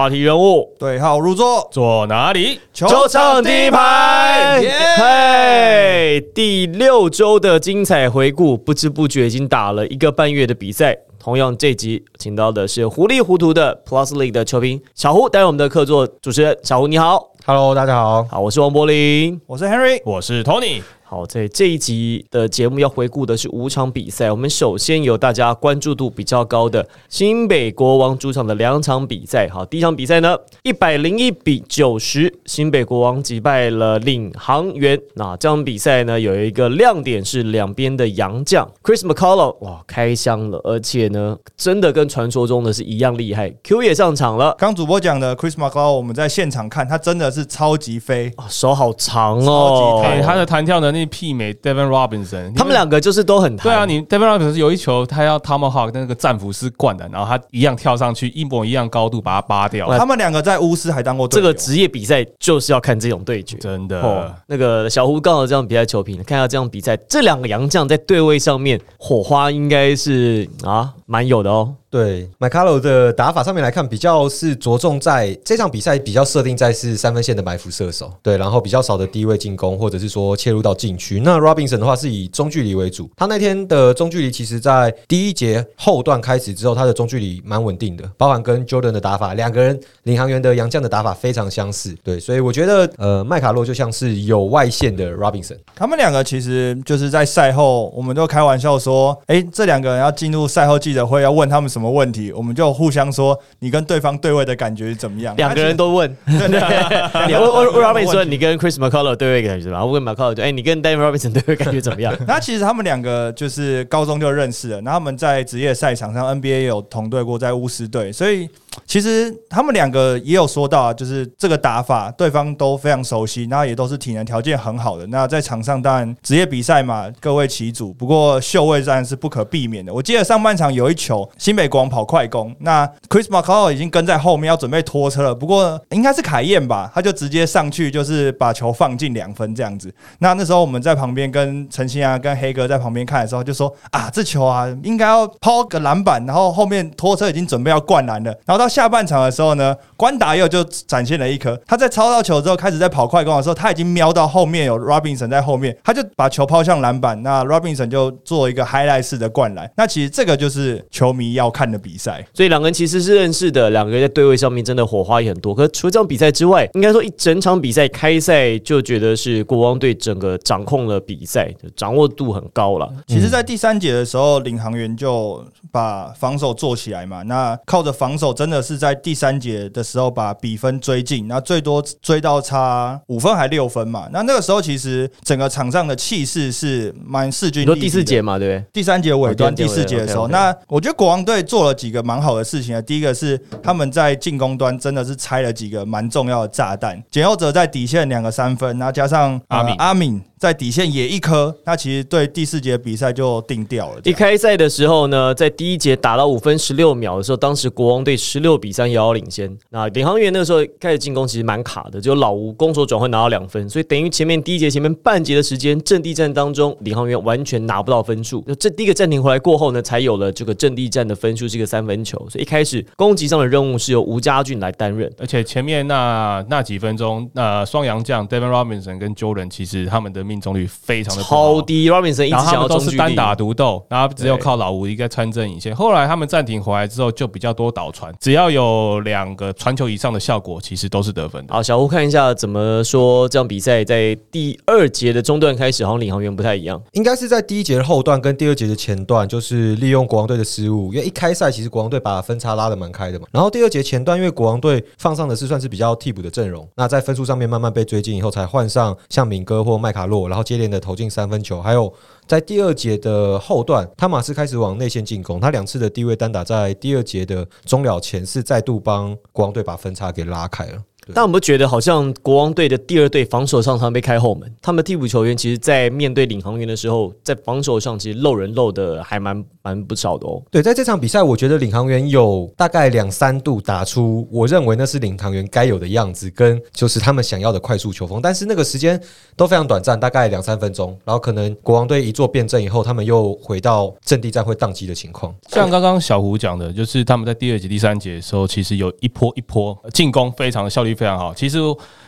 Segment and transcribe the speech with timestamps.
[0.00, 2.58] 话题人物对号入座，坐哪里？
[2.72, 10.96] 球场第一排，耶嘿，第六周的精彩回顾，不知不觉已经打了一个半月的比赛。
[11.18, 16.58] 同样，这集请到的是糊里糊涂的 Plus League 的球评小胡，担任我们的客座主持人。
[16.62, 18.24] 小胡你好，Hello，大家好。
[18.24, 19.38] 好，我是王柏林。
[19.46, 20.80] 我是 Henry，我是 Tony。
[21.10, 24.30] 好，在这一集的节目要回顾的是五场比赛。
[24.30, 29.48] 我们首先有大家关注度比较高的新北国王主场的两场比赛。
[29.48, 34.96] 好，第一场比赛呢，一百零一比九十，新北国王击败了领航员。
[35.16, 43.52] 那这场比赛呢，有一个亮点是两边的洋将 Chris McCullough 哇开箱了，而且呢，真的跟传说中的是一样厉害。
[43.64, 44.54] Q 也上场了。
[44.56, 52.54] 刚主播讲的 Chris McCloud，我们在现场看，他真的是超级飞，啊手好长超哦他的弹跳能力媲美 Devin Robinson。
[52.54, 59.88] 他们两个就是都很对啊，你 Devin Robinson 有一球，他要 Tomahawk 那个战斧是灌的，然后他一样跳上去，一模一样高度把它扒掉。
[59.98, 63.56] 他们两个在巫师还当过这个职业比赛就是要看这种对决。
[63.58, 71.74] 真哦的，，那个小胡刚好这样比赛球评，看一下这样比赛，这两个洋将在对位上面火花应该是啊蛮有的哦。
[71.90, 81.20] 对 m c c a l l o 的打法上面来看，比较是着重在这场比赛比较设定在是三分线的埋伏射手，对，然后比较少的低位进攻，或者是说切入到禁区。
[81.20, 95.56] 那 Robinson 的话是以中距离为主，他那天的中距离其实在第一节后段开始之后，他的中距离蛮稳定的，包含跟 Jordan 的打法，两个人领航员的杨将的打法非常相似，对，所以我觉得呃麦卡洛就像是有外线的 Robinson。
[95.74, 105.36] 他们两个其实就是在赛后，我们都开玩笑说，哎、这两个人要进入赛后记者会，要问他们什么问题，我们就互相说，你跟对方对位的感觉是怎么样？
[105.36, 109.86] 两个人都问， 对对你问问 Robinson 说你跟 Chris McCullough 对位感觉怎么样？
[109.86, 112.12] 我问 McCullough 就哎，你跟 David Robinson 对位感觉怎么样？
[112.26, 118.48] 那其实他们两个就是高中就认识了，那他们在职业赛场上 NBA 也有同队过，在巫师队，所以
[118.86, 125.06] 其实他们两个也有说到啊，就是这个打法对方都非常熟悉，那也都是体能条件很好的。
[125.08, 129.92] 那在场上当然职业比赛嘛，各为其主，不过秀位战是不可避免的。
[129.92, 139.92] 我记得上半场有一球新北国王跑快攻，那 Chris McCall 已经跟在后面要准备拖车了，不过应该是凯燕吧，他就直接上去就是把球放进两分这样子。
[140.18, 148.30] 那那时候我们在旁边跟陈信啊、跟黑哥在旁边看的时候，就说啊，这球啊应该要抛个篮板，然后后面拖车已经准备要灌篮了。
[148.46, 159.70] 然后到下半场的时候呢，关达佑就展现了一颗，他在抄到球之后开始在跑快攻的时候，他已经瞄到后面有 Robinson 在后面，他就把球抛向篮板，那 Robinson 就做一个 highlight 式的灌篮。
[159.76, 162.24] 那其实这个就是球迷要看的比赛。
[162.32, 165.54] 所以两个人其实是认识的，两个人在对位上面真的火花也很多。
[165.54, 172.90] 可是除了这场比赛之外，应该说一整场比赛开赛就觉得是国王队整个掌控了比赛，就掌握度很高了。
[173.06, 177.22] 其实，在第三节的时候，领航员就把防守做起来嘛。
[177.22, 184.08] 那靠着防守，真的是在第三节的时候把比分追进，那最多追到差五分还六分嘛。
[184.12, 188.72] 那那个时候，其实整个场上的气势是蛮势均力敌第四节嘛，对不对？
[188.72, 192.82] 第三节尾端、哦第四节的时候，那我觉得国王队做了几个蛮好的事情啊。
[192.82, 204.00] 第一个是他们在进攻端真的是拆了几个蛮重要的炸弹，简佑哲在底线两个三分，然后加上、呃阿敏阿敏在底线也一颗，那其实对第四节比赛就定掉了。
[204.04, 209.56] 一开赛的时候呢，在第一节打到五分十六秒的时候，当时国王队十六比三遥遥领先。
[209.70, 218.42] 那领航员那个时候开始进攻其实蛮卡的，只有老吴攻守转换拿到两分，所以等于前面第一节前面半节的时间阵地战当中，领航员完全拿不到分数。
[218.46, 225.10] 那这第一个暂停回来过后呢，才有了这个阵地战的分数是一个三分球，所以一开始攻击上的任务是由吴家俊来担任。
[225.18, 235.74] 而且前面那那几分钟，那双阳将 Devin Robinson 跟 Jordan 其实他们的命中率非常的超低，Robinson 一直想要中是单打独斗，然后只有靠老吴一个参政引线。
[235.74, 241.52] 后来他们暂停回来之后，就比较多倒传，只要有两个传球以上的效果，其实都是得分的。
[241.52, 246.80] 好，小吴看一下怎么说这场比赛在第二节的中段开始，好像领航员不太一样。
[246.92, 253.26] 应该是在第一节的后段跟第二节的前段，就是利用国王队的失误，因为一开赛其实国王队把分差拉的蛮开的嘛。
[253.32, 261.92] 然后第二节前段，因为国王队放上的是算是比较替补的阵容，那在分数上面慢慢被追进以后，才换上像敏哥或麦卡洛，然后接连的投进三分球，还有
[262.30, 270.74] 在第二节的后段，汤马斯开始往内线进攻，他两次的低位单打在第二节的终了前是再度帮国王队把分差给拉开了。
[271.12, 280.42] 但我们觉得好像国王队的第二队防守上常被开后门，他们替补球员其实，在面对领航员的时候，在防守上其实漏人漏的还蛮蛮不少的哦。
[280.50, 289.00] 对，在这场比赛，我觉得领航员有大概两三度打出我认为那是领航员该有的样子，跟就是他们想要的快速球风，但是那个时间
[289.36, 295.34] 都非常短暂，大概两三分钟，然后可能国王队一做变阵以后，他们又回到阵地战会宕机的情况。
[295.48, 301.34] 像刚刚小胡讲的，就是他们在第二节、第三节的时候，其实有一波一波进攻，非常的效率非常好。
[301.34, 301.58] 其实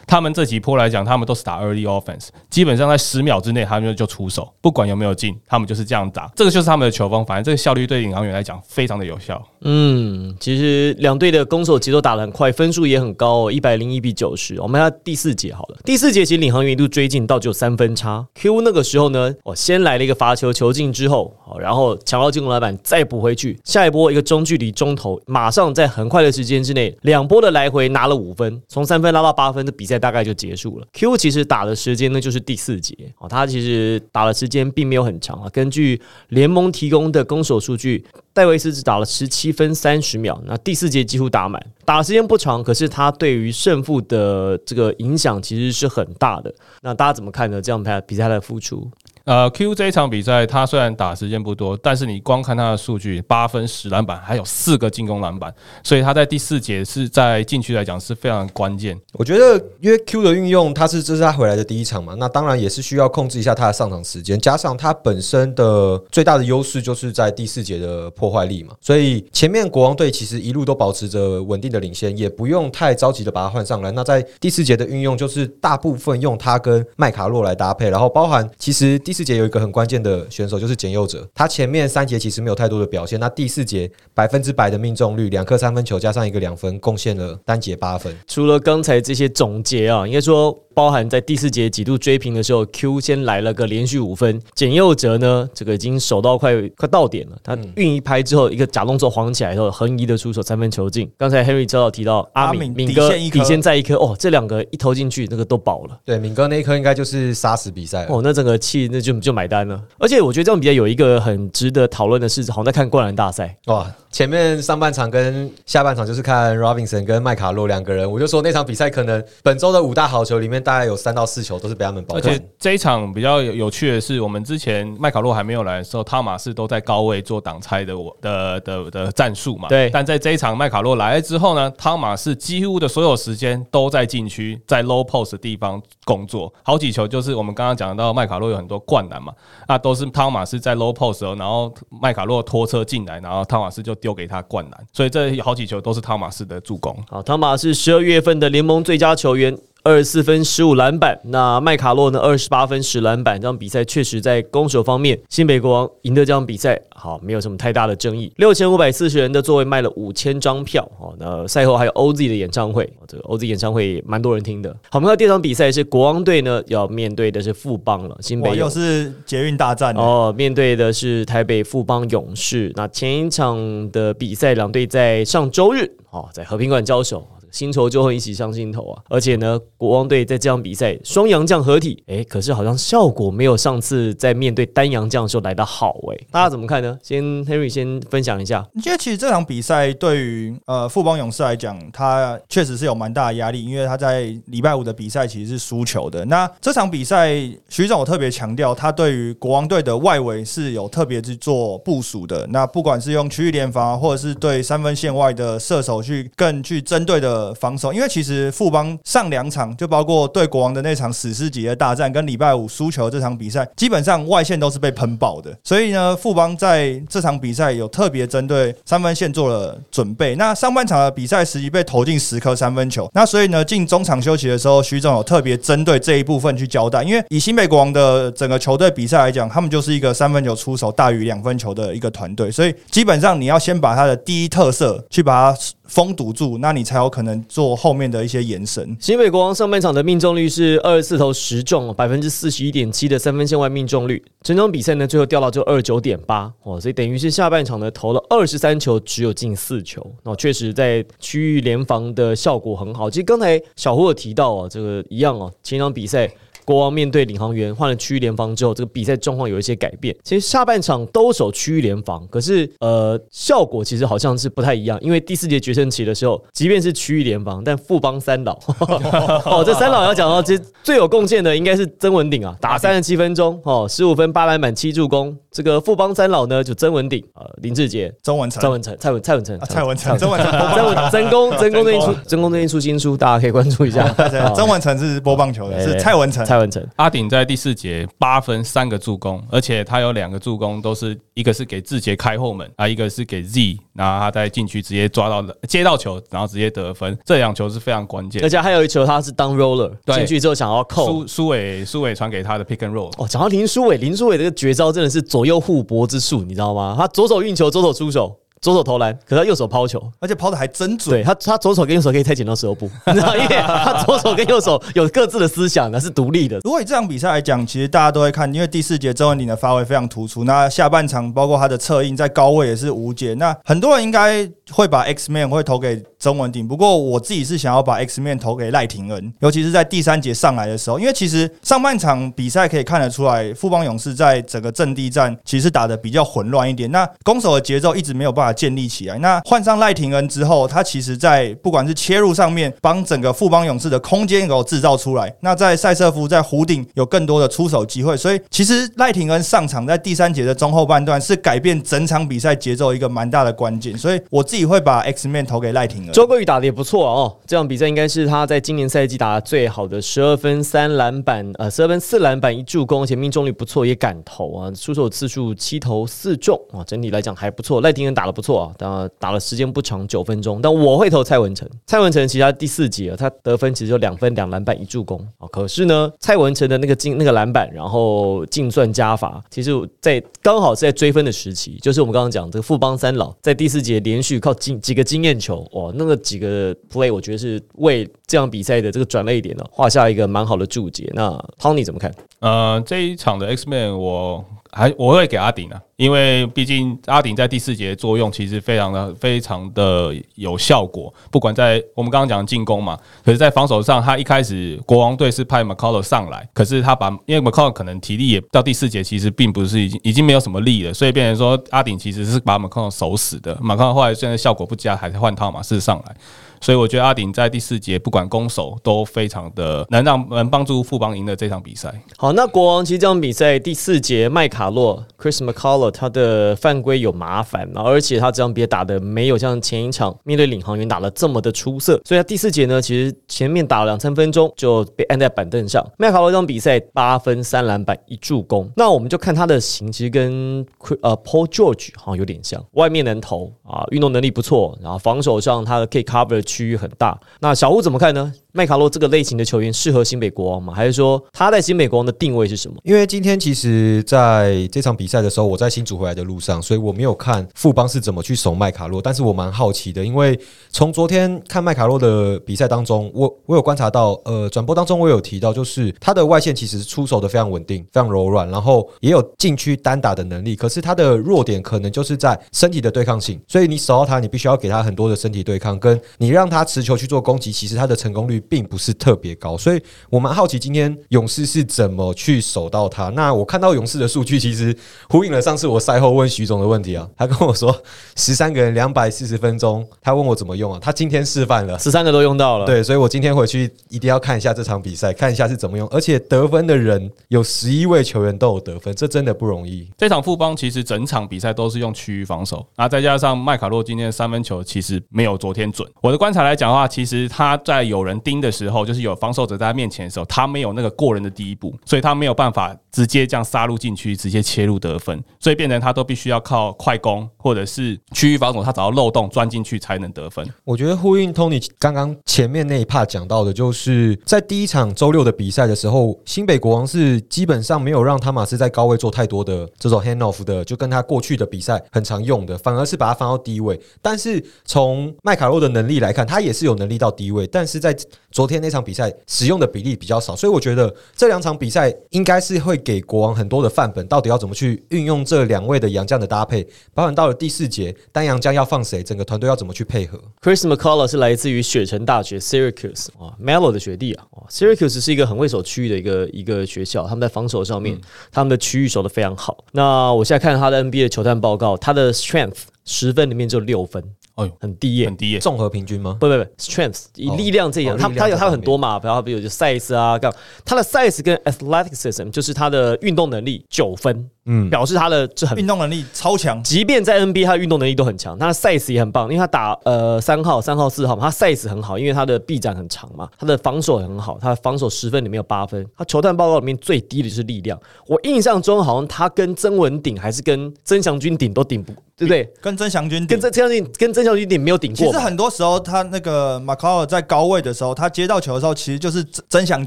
[0.06, 6.30] 他们这几波来讲，他们都是打 early offense，基本上在十秒之内他们就出手，不管有没有进，他们就是这样打。
[6.34, 9.42] 这个就是他们的球风，反正这个效率对领航员来讲非常的有效。
[9.62, 14.60] 嗯，其实两队的攻守节奏打得很快，分数也很高哦，一百零一比九十。
[14.60, 18.26] 我们看第四节好了，第四节其实领航员一度追进到只有三分差。
[18.34, 30.86] Q 那个时候呢，我先来了一个罚球球进之后，好，然后抢到进攻篮板再补回去，下一波一个中距离中投，马上在很快的时间之内，两波的来回拿了五分，从三分拉到八分，的比赛大概就结束了。
[30.92, 38.04] Q 其实打的时间呢就是第四节哦，他其实打的时间并没有很长啊，根据联盟提供的攻守数据。
[38.34, 46.50] 戴维斯只打了十七分三十秒，那第四节几乎打满，打的时间不长，可是他对于胜负的这个影响其实是很大的。
[46.80, 47.60] 那大家怎么看呢？
[47.60, 48.90] 这样比赛的付出？
[49.24, 55.54] 呃，Q 这一场比赛，他虽然打时间不多，但是你光看他的数据，八分十篮板，还有四个进攻篮板，
[55.84, 58.98] 所以他在第四节是在禁区来讲是非常关键。
[59.12, 73.92] 我觉得，因为 Q 的运用，他是这是他回来的第一场嘛，那当然也是需要控制一下他的上场时间，加上他本身的最大的优势就是在第四节的破坏力嘛，所以前面国王队其实一路都保持着稳定的领先，也不用太着急的把他换上来。
[73.92, 79.11] 那在第四节的运用，就是大部分用他跟麦卡洛来搭配，然后包含其实第。
[79.12, 88.16] 第四节有一个很关键的选手就是简佑哲，他前面三节其实没有太多的表现，那第四节百分之百的命中率，两颗三分球加上一个两分，贡献了单节八分。
[88.26, 90.58] 除了刚才这些总结啊，应该说。
[90.74, 101.10] 包含在第四节几度追平的时候，Q 先来了个连续五分，简佑哲呢，这个已经守到快快到点了，他运一拍之后，一个假动作晃起来之后，横移的出手三分球进。
[101.16, 105.98] 刚才 Henry 早早提到阿敏敏哥底线在一颗哦，这两个一投进去，那个都饱了。
[106.04, 109.80] 对，敏哥那一颗应该就是杀死比赛哦，那整个气那就就买单了。
[109.98, 113.90] 而且我觉得这场比赛有一个很值得讨论的是，好像在看灌篮大赛哇。
[114.10, 122.16] 前面上半场跟下半场就是看 Robinson 跟麦卡洛两个人，我就说那场比赛可能本周的五大好球里面大概有三到四球都是被他们包。
[122.16, 129.68] 而且这一场比较有趣的是，我们之前麦卡洛还没有来的时候，汤马士都在高位做挡拆的我的的的战术嘛。
[129.68, 129.88] 对。
[129.90, 139.32] 但在这一场麦卡洛来了之后呢，汤马士几乎的所有时间都在禁区，在 low post 的地方工作，好几球就是我们刚刚讲到麦卡洛有很多灌篮嘛，
[139.66, 143.92] 那都是汤马士在 low post 然后麦卡洛拖车进来，然后汤马士就。
[144.02, 146.92] 丢给他灌篮，所以这好几球都是汤马斯的助攻。
[147.08, 149.56] 好，汤马斯十二月份的联盟最佳球员。
[149.84, 152.20] 二十四分十五篮板，那麦卡洛呢？
[152.20, 158.32] 二十八分十篮板，这场比赛确实在攻守方面，新北国王赢得这场比赛，好，没有什么太大的争议。
[158.36, 164.70] 六千五百四十人的座位卖了五千张票，哦，那赛后还有 OZ 的演唱会，这个 OZ 演唱会蛮多人听的。
[164.88, 172.70] 好，我们看第二场比赛是国王队呢要面对的是富邦了，新北又是捷运大战哦，面对的是台北富邦勇士。
[172.76, 177.26] 那前一场的比赛，两队在上周日哦，在和平馆交手。
[177.52, 179.02] 新仇就会一起上心头啊！
[179.10, 186.16] 而且呢，国王队在这场比赛双洋将合体，哎，可是好像效果没有上次在面对单洋将的时候来的好哎。
[186.30, 186.98] 大家怎么看呢？
[187.02, 188.66] 先 Henry 先分享一下。
[188.84, 196.24] 因为其实这场比赛对于呃富邦勇士来讲，他确实是有蛮大的压力，因为他在礼拜五的比赛其实是输球的。
[196.24, 197.34] 那这场比赛，
[197.68, 202.46] 徐总我特别强调，他对于国王队的外围是有特别去做部署的。
[202.46, 207.41] 那不管是用区域联防，或者是对三分线外的射手去更去针对的。
[207.54, 215.56] 防守，因为其实富邦上两场就包括对国王的那场史诗级的大战，跟礼拜五输球这场比赛，基本上外线都是被喷爆的。
[215.64, 220.36] 所以呢，富邦在这场比赛有特别针对三分线做了准备。
[220.36, 227.02] 那上半场的比赛实际被投进十颗三分球，那所以呢，进中场休息的时候，徐总有特别针对这一部分去交代。
[227.02, 235.58] 因为以新北国王的整个球队比赛来讲，他们就是一个三分球出手大于两分球的一个团队，所以基本上你要先把他的第一特色去把它。
[235.84, 238.96] 封堵住，那你才有可能做后面的一些延伸。
[239.00, 244.22] 新北国王上半场的命中率是二十四投十中，百分之四十一点七的三分线外命中率。
[244.42, 250.04] 整场比赛呢，最后掉到就二十九点八哦，所以等于是下半场呢投了二十三球，只有进四球。
[250.22, 253.10] 那确实在区域联防的效果很好。
[253.10, 256.30] 其实刚才小胡有提到哦，这个一样哦，前场比赛。
[256.72, 260.16] 国王面对领航员换了区域联防之后，这个比赛状况有一些改变。
[260.24, 264.98] 其实下半场都守区域联防，可是呃效果其实好像是不太一样。
[265.02, 268.58] 因为第四节决胜期的时候，即便是区域联防，但富邦三老
[269.44, 275.36] 哦，这三老要讲到，其实最有贡献的应该是曾文鼎啊，打三十七分钟哦，十五分八篮板七助攻。
[275.50, 284.08] 这个富邦三老呢，就曾文鼎呃林志杰、曾文成、曾文成、蔡文蔡文成、蔡文成、曾文成、 曾文 曾公曾公最近出曾公最近出新书，大家可以关注一下。
[284.56, 286.42] 曾文成是播棒球的，是蔡文成。
[286.46, 286.56] 蔡
[286.96, 298.42] 阿鼎在第四节八分三个助攻，而且他有两个助攻都是一个是给志杰开后门啊，一个是给 Z，然后他在禁区直接抓到接到球，然后直接得分，这两球是非常关键。
[298.42, 303.12] 而且还有一球他是当 roller 进去之后想要扣苏苏伟苏伟传给他的 pick and roll。
[303.18, 306.94] 哦，讲到林书伟，林书伟这个绝招真的是左右互搏之术，你知道吗？
[306.98, 308.38] 他左手运球，左手出手。
[308.62, 311.16] 左手投篮，可是他右手抛球，而且抛的还真准。
[311.16, 316.60] 对他，他左手跟右手可以拆剪刀石头布，你知道，因为他左手跟右手有各自的思想，那是独立的。
[316.62, 320.44] 如果以这场比赛来讲，其实大家都会看，因为第四节周文鼎的发挥非常突出。
[320.44, 323.34] 那下半场包括他的策应在高位也是无解。
[323.34, 339.18] 那很多人应该会把 X Man 会投给中文顶，不过我自己是想要把 X Man 投给赖廷恩，尤其是在第三节上来的时候，因为其实上半场比赛可以看得出来，富邦勇士在整个阵地战其实打的比较混乱一点，那攻守的节奏一直没有办法建立起来。
[339.18, 345.34] 那换上赖廷恩之后，他其实在不管是切入上面，帮整个富邦勇士的空间给我制造出来。
[345.40, 353.98] 那在塞瑟夫在弧顶有更多的出手机会，所以其实赖廷恩上场在第三节的中后半段是改变整场比赛节奏一个蛮大的关键。
[353.98, 356.11] 所以我自己会把 X Man 投给赖廷恩。
[356.12, 367.80] 周桂宇打的也不错哦，这场比赛应该是他在今年赛季打的最好的十二分三篮板，呃，十二分四篮板一助攻，且命中率不错，也敢投啊，出手次数七投四中啊，整体来讲还不错。
[367.80, 370.60] 赖廷恩打的不错啊，当然打了时间不长，九分钟。
[370.60, 371.66] 但我会投蔡文成。
[371.86, 375.48] 蔡文成其实他第四节他得分其实就两分两篮板一助攻啊。
[375.50, 391.10] 可是呢，蔡文成的那个进那个篮板，然后净算加罚，其实在刚好是在追分的时期，就是我们刚刚讲这个富邦三老在第四节连续靠经几个经验球，哇，那个几个 play 我觉得是为这场比赛的这个转泪点呢画下一个蛮好的注解。
[391.14, 392.14] 那 Tony 怎么看？
[392.40, 394.44] 呃，这一场的 X Man 我。
[394.74, 416.16] 还我会给阿顶啊，因为毕竟阿顶在第四节作用其实非常的非常的有效果，不管在我们刚刚讲进攻嘛，可是在防守上，他一开始国王队是派 McCall 上来，可是他把因为 McCall 可能体力也到第四节其实并不是已经已经没有什么力了，所以变成说阿顶其实是把 McCall 守死的，McCall 后来现在效果不佳，还是换套马是上来。
[416.62, 421.92] 所以我觉得阿顶在第四节不管攻守都非常的能让能帮助富邦赢的这场比赛。
[422.16, 435.84] 好，那国王其实这场比赛第四节麦卡洛 Chris McCullough 他的犯规有麻烦，而且他这场比赛打的没有像前一场面对领航员打的这么的出色，所以他第四节呢其实前面打了两三分钟就被按在板凳上。
[435.98, 440.64] 麦卡洛这场比赛八分三篮板一助攻，那我们就看他的型其实跟
[441.00, 446.40] 呃 Paul George 好像有点像，外面能投啊，运动能力不错，然后防守上他可以 cover。
[446.52, 448.30] 区域很大，那小吴怎么看呢？
[448.54, 450.74] 麦卡洛这个类型的球员适合新北国王吗？
[450.74, 452.76] 还是说他在新北国王的定位是什么？
[452.82, 459.00] 因为今天其实在这场比赛的时候，我在新竹回来的路上，所以我没有看富邦是怎么去守麦卡洛。
[459.00, 470.54] 但是我蛮好奇的，因为从昨天看麦卡洛的比赛当中，我我有观察到，呃，转播当中我有提到，就是他的外线其实出手的非常稳定，非常柔软，然后也有禁区单打的能力。
[470.54, 478.41] 可是他的弱点可能就是在身体的对抗性，所以你守到他，你必须要给他很多的身体对抗，跟你让他持球去做攻击，其实他的成功率。
[478.48, 483.08] 并不是特别高，所以我蛮好奇今天勇士是怎么去守到他。
[483.10, 484.76] 那我看到勇士的数据，其实
[485.08, 487.08] 呼应了上次我赛后问徐总的问题啊。
[487.16, 487.74] 他跟我说
[488.16, 490.78] 十三个人两百四十分钟，他问我怎么用啊？
[490.82, 492.66] 他今天示范了，十三个都用到了。
[492.66, 495.88] 对，所以我今天回去一定要看一下这场比赛，看一下是怎么用。
[495.88, 499.88] 而且得分的人有十一位球员都有得分，这真的不容易。
[499.96, 505.88] 这场富邦其实整场比赛都是用区域防守，那再加上麦卡洛今天的三分球其实没有昨天准。
[506.00, 508.42] 我的观察来讲的话，其实他在有人盯。
[508.42, 520.46] 的时候，就是有防守者在他面前的时候，他没有那个过人的第一步，所以他没有办法直接这样杀入禁区，直接切入得分，所以变成他都必须要靠快攻或者是区域防守，他找到漏洞钻进去才能得分。
[520.62, 533.80] 我觉得呼应 Tony 刚刚前面那一 part 讲到的，就是在第一场周六的比赛的时候，新北国王是基本上没有让汤马斯在高位做太多的这种 hand off 的，就跟他过去的比赛很常用的，反而是把他放到低位。
[534.02, 537.96] 但是从麦卡洛的能力来看，他也是有能力到低位，但是在
[538.30, 550.20] 昨天那场比赛使用的比例比较少，所以我觉得这两场比赛应该是会给国王很多的范本，到底要怎么去运用这两位的洋将的搭配，包含到了第四节单洋将要放谁，整个团队要怎么去配合。
[550.42, 554.24] Chris McCullough 是来自于雪城大学 Syracuse 啊，Melo 的学弟啊。
[554.30, 557.98] 哦 Syracuse 是一个很会守区域的一个一个学校，他们在防守上面，
[558.30, 559.64] 他们的区域守得非常好。
[559.72, 564.02] 那我现在看他的 NBA 的球探报告，他的 Strength 十分里面只有六分，
[564.34, 566.16] 哎呦，很低耶、很低耶，综合平均吗？
[566.18, 567.36] 不不不，strength 以哦。
[567.36, 568.52] 力量这一样，哦力量他他有它有这方面。
[568.52, 587.78] 很多嘛，然后比如就 size 啊，干嘛他的 size 跟 athleticism 就是它的运动能力九分，嗯，表示他的这很运动能力超强，即便在 NBA，他的运动能力都很强，他的 size 也很棒，因为他打呃三号、三号、四号嘛，他 size 很好，因为他的臂展很长嘛，他的防守也很好，他的防守十分里面有八分，他球探报告里面最低的就是力量。
[588.06, 592.52] 我印象中好像他跟曾文鼎还是跟曾祥军顶都顶不， 对不对？
[592.60, 595.06] 跟曾祥军跟曾曾祥军跟曾祥军顶没有顶过。
[595.06, 599.86] 其实很多时候，他那个马卡尔在高位的时候，他接到球的时候，其实就是曾曾祥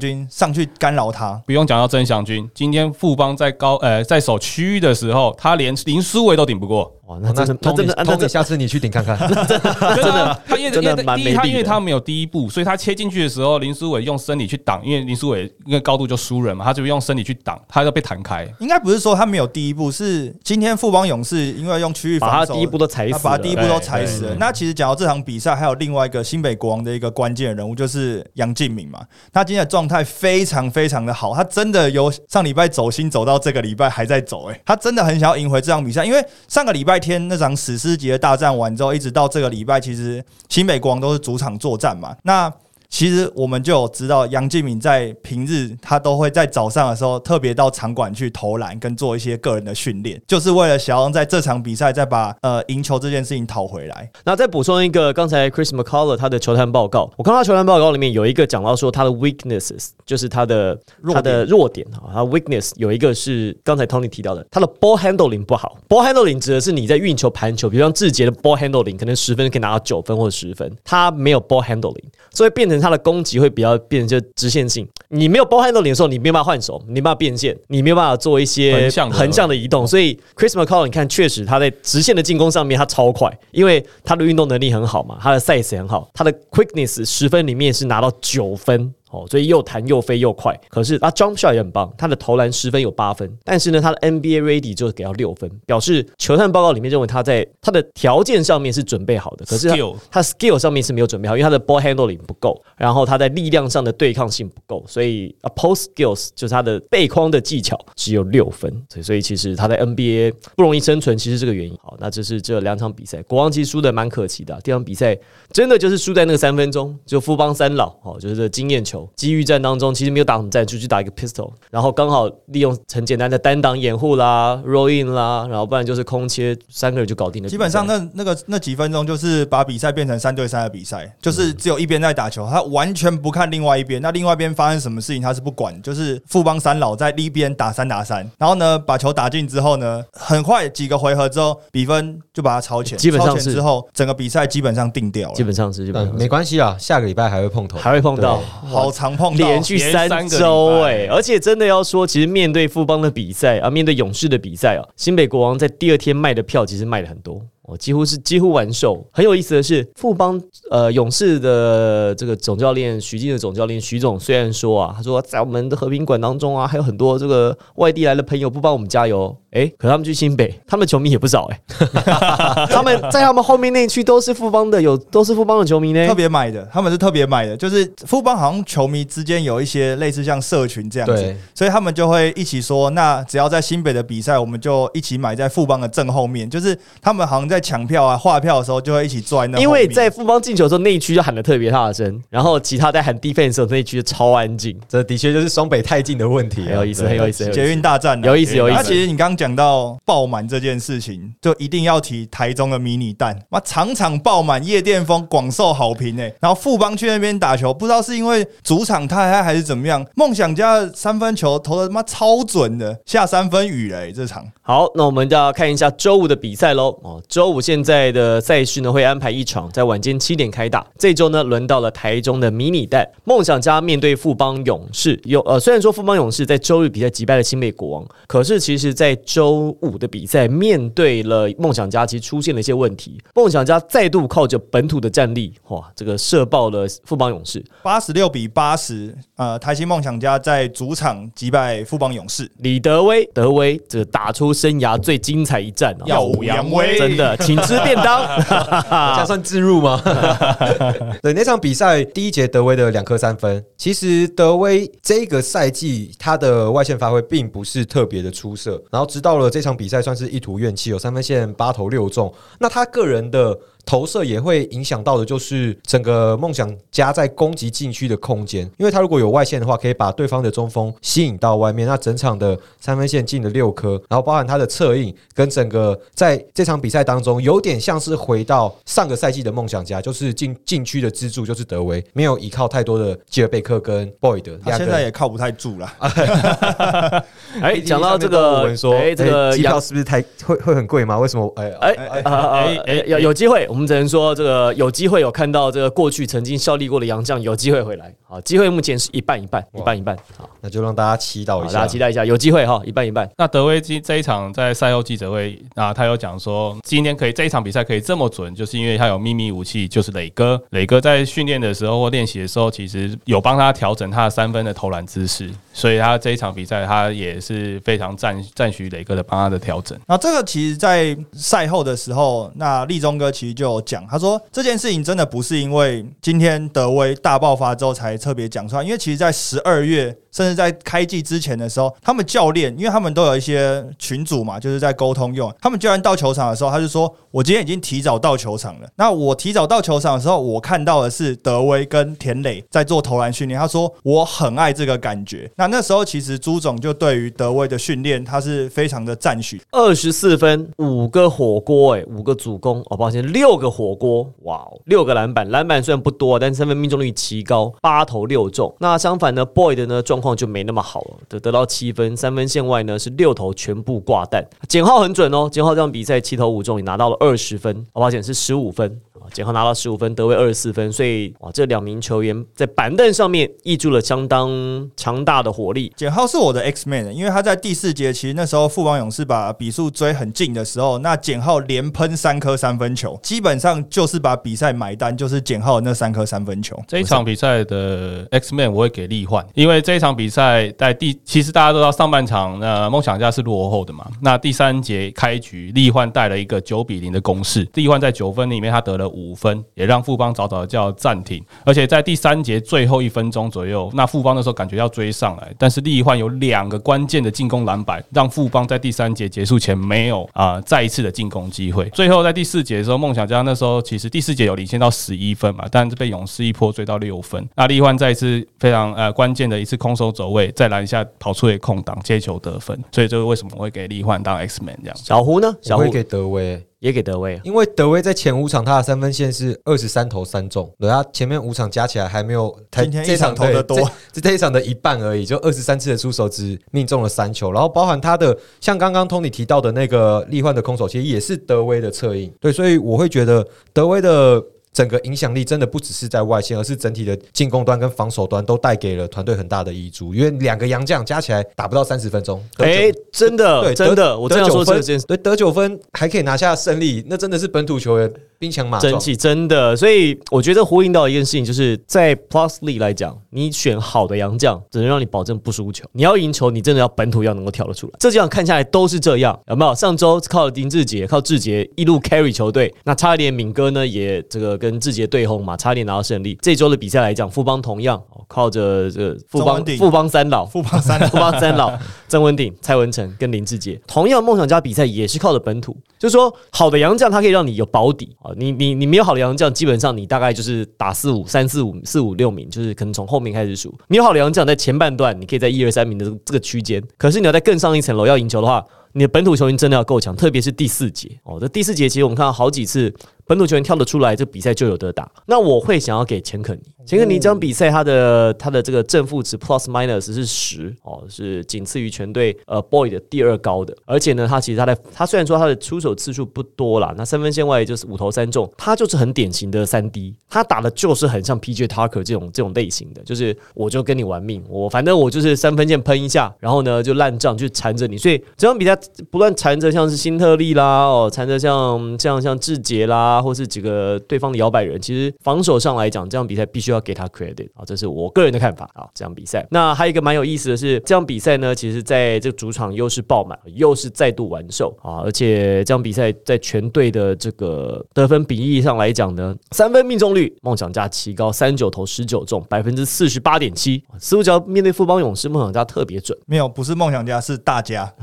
[0.00, 1.38] 军上去干扰他。
[1.44, 9.16] 不用讲到曾祥军，今天富邦在高呃在守区域的时候，他连林书维都顶不过，哇，那真的，那真的，真下次你去顶看看。
[9.46, 18.44] 真的，他因为真的因为第一他因为他没有第一步，所以他切进去的时候，林书伟用身体去挡，因为林书伟因为高度就输人嘛，他就用身体去挡，他就被弹开。
[18.58, 24.24] 应该不是说他没有第一步，是今天富邦勇士因为用区域防守，把他第一步都踩死了，把他第一步都踩死。
[24.24, 29.00] 了那其实讲到这场比赛，还有另外一个新北国王的一个关键人物，就是杨敬敏嘛。
[29.32, 36.04] 他今天的状态非常非常的好，他真的由上礼拜走心走到这个礼拜还在走、哎，他真的很想要赢回这场比赛。
[36.04, 42.16] 因为上个礼拜那天那场史诗级的大战完之后，一直到这个礼拜，其实新北国王都是主场作战嘛。
[42.22, 42.50] 那
[42.88, 54.10] 其实我们就有知道，杨敬敏在平日他都会在早上的时候特别到场馆去投篮跟做一些个人的训练，就是为了想要在这场比赛再把呃赢球这件事情讨回来。
[54.24, 65.78] 那再补充一个，刚才 Chris McCullough 他的球探报告，我看到他球探报告里面有一个讲到说他的 weaknesses，就是他的弱他的弱点啊，他 weakness 有一个是刚才 Tony 提到的，他的 ball handling 不好。
[65.88, 74.86] ball handling 指的是你在运球、盘球，比如像志杰的 ball handling 可能十分可以拿到九分或者十分，他没有 ball handling，所以变成他的攻击会比较变成就直线性。
[75.08, 88.92] 你没有 ball handling 的时候，你没有办法换手，你没办法变现，你没有办法做一些横向的横向的移动，所以 Chris McCollum 你看，确实他在直线的进攻上面他超快，因为他的运动能力很好嘛，他的 size 也很好，他的 quickness 十分里面是拿到九分。
[89.10, 105.86] 哦，所以又弹又飞又快，可是他 jump shot 也很棒，他的投篮十分有八分，但是呢，他的 NBA ready 就给到六分，表示球探报告里面认为他在他的条件上面是准备好的，可是他 Skill 他 skill 上面是没有准备好，因为他的 ball handling 不够，然后他在力量上的对抗性不够，所以 a post
[105.94, 111.76] skills 就是他的背框的技巧只有六分，所以所以其实他在 NBA 不容易生存，其实这个原因。
[111.82, 115.16] 好，那这是这两场比赛，国王其实输的蛮可惜的啊、第二场比赛
[115.52, 127.48] 真的就是输在那个三分钟，就富邦三老哦，就是这经验球机遇战当中，其实没有打什么战术，就打一个 pistol，然后刚好利用很简单的单挡掩护啦、roll in 啦，然后不然就是空切，三个人就搞定了。
[127.48, 134.00] 基本上那那个那几分钟就是把比赛变成三对三的比赛，就是只有一边在打球，他完全不看另外一边。
[134.02, 148.40] 那另外一边发生什么事情他是不管，就是富邦三老在一边打三打三，然后呢把球打进之后呢，很快几个回合之后比分就把它超前，基本上超前之后整个比赛基本上定掉了，基本上是基本上是没关系啊，下个礼拜还会碰头，还会碰到。
[148.66, 157.40] 好常碰到连续三周哎、礼拜而且真的要说，其实面对富邦的比赛啊，面对勇士的比赛啊，新北国王在第二天卖的票其实卖了很多。
[157.66, 159.06] 哦，几乎是几乎完售。
[159.12, 171.60] 很有意思的是，富邦呃勇士的这个总教练徐静的总教练徐总虽然说啊，他说在我们的和平馆当中啊，还有很多这个外地来的朋友不帮我们加油，诶，可他们去新北，他们球迷也不少诶，
[172.68, 176.16] 他们在他们后面那区都是富邦的，有都是富邦的球迷呢特。
[176.16, 198.26] 别买的，他们是特别买的，就是富邦好像球迷之间有一些类似像社群这样子，所以他们就会一起说，那只要在新北的比赛，我们就一起买在富邦的正后面，就是他们好像在抢票啊、划票的时候就会一起坐在那，因为在富邦进球的时候，那一区就喊的特别大声，然后其他在喊 defense 的时候，那一区就超安静，这的确就是双北太近的问题啊，很有意思，很有意思，捷运大战啊。
[198.26, 198.76] 有意思，有意思。
[198.76, 214.44] 那其实你刚刚讲到爆满这件事情，就一定要提台中的迷你蛋，妈场场爆满，夜店风广受好评诶、然后富邦去那边打球，不知道是因为主场太嗨还是怎么样，梦想家的三分球投的妈超准的，下三分雨了、欸、这场。
[214.62, 216.88] 好，那我们就要看一下周五的比赛喽。
[217.02, 220.84] 哦，周周五现在的赛事呢会安排一场，在晚间七点开打。
[220.98, 225.16] 这周呢轮到了台中的迷你蛋梦想家面对富邦勇士。
[225.22, 233.16] 有呃，虽然说富邦勇士在周日比赛击败了新北国王，可是其实在周五的比赛面对了梦想家，其实出现了一些问题。
[233.36, 242.50] 梦想家再度靠着本土的战力，哇，这个射爆了富邦勇士，八十六比八十，呃，台新梦想家在主场击败富邦勇士。
[242.56, 248.26] 李德威，德威这打出生涯最精彩一战、啊，耀武扬威，真的，请吃便当。
[248.46, 250.00] 这樣算自入吗？
[251.22, 263.58] 对，那场比赛第一节德威的两颗三分，其实德威这个赛季他的外线发挥并不是特别的出色，然后直到了这场比赛算是一吐怨气，有三分线八投六中，那他个人的。
[263.86, 271.86] 投射也会影响到的，就是整个梦想家在攻击禁区的空间，因为他如果有外线的话，可以把对方的中锋吸引到外面。
[271.86, 285.92] 那整场的三分线进了六颗，然后包含他的策应跟整个在这场比赛当中，有点像是回到上个赛季的梦想家，就是禁禁区的支柱就是德维，没有依靠太多的基尔贝克跟 Boyd，他现在也靠不太住了。
[287.62, 288.66] 哎，讲到这个，
[288.98, 291.20] 哎，这个 机票是不是太会会很贵吗？
[291.20, 291.52] 为什么？
[291.54, 291.92] 哎哎
[292.24, 293.68] 哎哎，有有机会。
[293.76, 298.10] 我们只能说，这个有机会有看到这个过去曾经效力过的洋将有机会回来。
[298.26, 300.16] 好，机会目前是一半一半，一半一半。
[300.34, 303.28] 好，那就让大家祈祷一下，大家期待一下，有机会哈，一半一半。
[303.36, 310.58] 那德威这这一场在赛后记者会啊，他有讲说，今天可以这一场比赛可以这么准，就是因为他有秘密武器，就是磊哥。
[310.70, 319.96] 磊哥在训练的时候或练习的时候，其实有帮他调整他的三分的投篮姿势，所以他这一场比赛他也是非常赞赞许磊哥的帮他的调整。
[320.06, 323.66] 那这个其实，在赛后的时候，那立中哥其实就。
[323.66, 330.16] 有讲，他说这件事情真的不是因为今天德威大爆发之后才特别讲出来，因为其实，在十二月。
[330.36, 335.50] 甚至在开季之前的时候，他们教练，因为他们都有一些群组嘛，就是在沟通用。
[335.62, 343.58] 他们教练到球场的时候，他就说：“我今天已经提早到球场了。”那我提早到球场的时候，我看到的是德威跟田磊在做投篮训练。
[343.58, 349.60] 他说：“我很爱这个感觉。”那那时候其实朱总就对于德威的训练，他是非常的赞许。
[349.72, 358.74] 二十四分，五个火锅，哎，五个主攻，哦，抱歉，六个火锅，哇哦，六个篮板，篮板虽然不多，但三分命中率奇高，八投六中。
[358.78, 360.36] 那相反呢，Boy 的呢状况。
[360.36, 369.00] 就没那么好了，得得到七分，三分线外呢是六投全部挂弹，简浩很准哦，简浩这场比赛七投五中，也拿到了二二十分，好抱歉是十五分。
[369.32, 374.50] 简浩拿到十五分，德威二十四分，所以哇，这两名球员在板凳上面溢出了相当
[374.96, 375.92] 强大的火力。
[375.96, 386.80] 简浩是我的 X man，因为他在第四节其实那时候富邦勇士把比数追很近的时候，那简浩连喷三颗三分球，基本上就是把比赛买单，就是简浩那三颗三分球。
[386.86, 399.06] 这一场比赛的 X man 我会给力焕，因为这一场比赛在第其实大家都知道上半场那梦想家是落后的嘛，那第三节开局力焕带了一个九比零的攻势，力焕在九分里面他得了。
[399.16, 411.88] 五分也让富邦早早的叫暂停，而且在第三节最后一分钟左右，那富邦那时候感觉要追上来，但是利焕有两个关键的进攻篮板，让富邦在第三节结束前没有啊再一次的进攻机会。
[411.90, 417.48] 最后在第四节的时候，梦想家那时候其实第四节有领先到十一分嘛，但是被勇士一波追到六分。
[417.56, 424.96] 那利焕再一次非常呃关键的一次空手走位，在篮下跑出一空档接球得分，所以这是为什么会给利焕当 X man 这样。
[424.96, 425.56] 小胡呢？
[425.62, 426.62] 小胡给德威。
[426.80, 433.78] 也给德威，因为德威在前五场他的三分线是二十三投三中，对他前面五场加起来还没有今天这场投的多，
[434.12, 444.42] 这这一场的一半而已，就二十三次的出手只命中了三球，然后包含他的像刚刚 Tony 提到的那个利换的空手，其实也是德威的策应，对，所以我会觉得德威的。
[444.76, 450.14] 整个影响力真的不只是在外线，而是整体的进攻端跟防守端都带给了团队很大的益处。
[450.14, 459.74] 因为两个洋将加起来打不到三十分钟，哎，真的，对，真的，我这样说这件事，对，得九分还可以拿下胜利，那真的是本土球员兵强马壮，真的。
[459.74, 465.86] 所以我觉得呼应到一件事情，就是在 Plus League 来讲，你选好的洋将，只能让你保证不输球。
[465.92, 467.94] 你要赢球，你真的要本土要能够跳得出来。
[467.98, 469.74] 这几场看下来都是这样，有没有？
[469.74, 475.36] 上周靠林志杰，靠志杰一路 carry 球队，那差一点敏哥呢，也这个跟志杰对轰。
[475.46, 476.36] 嘛，差点拿到胜利。
[476.42, 481.72] 这周的比赛来讲，富邦同样靠着这个富邦富邦三老，富邦三富邦三老
[482.08, 485.76] 曾文鼎、蔡文成跟林志杰，同样梦想家比赛也是靠着本土。
[485.98, 488.32] 就是说，好的洋将他可以让你有保底啊。
[488.36, 493.72] 你你你没有好的洋将，基本上你大概就是打四五三四五四五六名，就是可能从后面开始数。
[493.86, 496.82] 你有好的洋将在前半段，你可以在一二三名的这个区间。
[496.98, 498.64] 可是你要在更上一层楼要赢球的话。
[498.92, 501.36] 你的本土球员真的要够强，特别是第四节哦。
[501.38, 502.90] 这第四节其实我们看到好几次
[503.26, 505.10] 本土球员跳得出来，这比赛就有得打。
[505.26, 513.76] 那我会想要给钱肯尼，钱肯尼这场比赛他的他的这个正负值 plus minus 是十哦，是仅次于全队呃 boy 的第二高的。
[513.84, 528.78] 而且呢，他其实他在他虽然说他的出手次数不多啦，那三分线外就是五投三中，他就是很典型的三 D，他打的就是很像 PJ Tucker 这种这种类型的，就是我就跟你玩命，我反正我就是三分线喷一下，然后呢就烂账就缠着你，所以这场比赛
[529.10, 538.86] 不断缠着像是辛特利啦，哦，缠着像像像志杰啦，或是几个对方的摇摆人，其实防守上来讲，这场比赛必须要给他 credit 啊，这是我个人的看法啊。
[538.94, 556.16] 这场比赛，那还有一个蛮有意思的是，这场比赛呢，其实在这个主场又是爆满，又是再度完售啊，而且这场比赛在全队的这个得分比例上来讲呢，三分命中率梦想家提高三九投十九中，百分之四十八点七，似乎只要面对富邦勇士，梦想家特别准。
[556.26, 557.92] 没有，不是梦想家，是大家。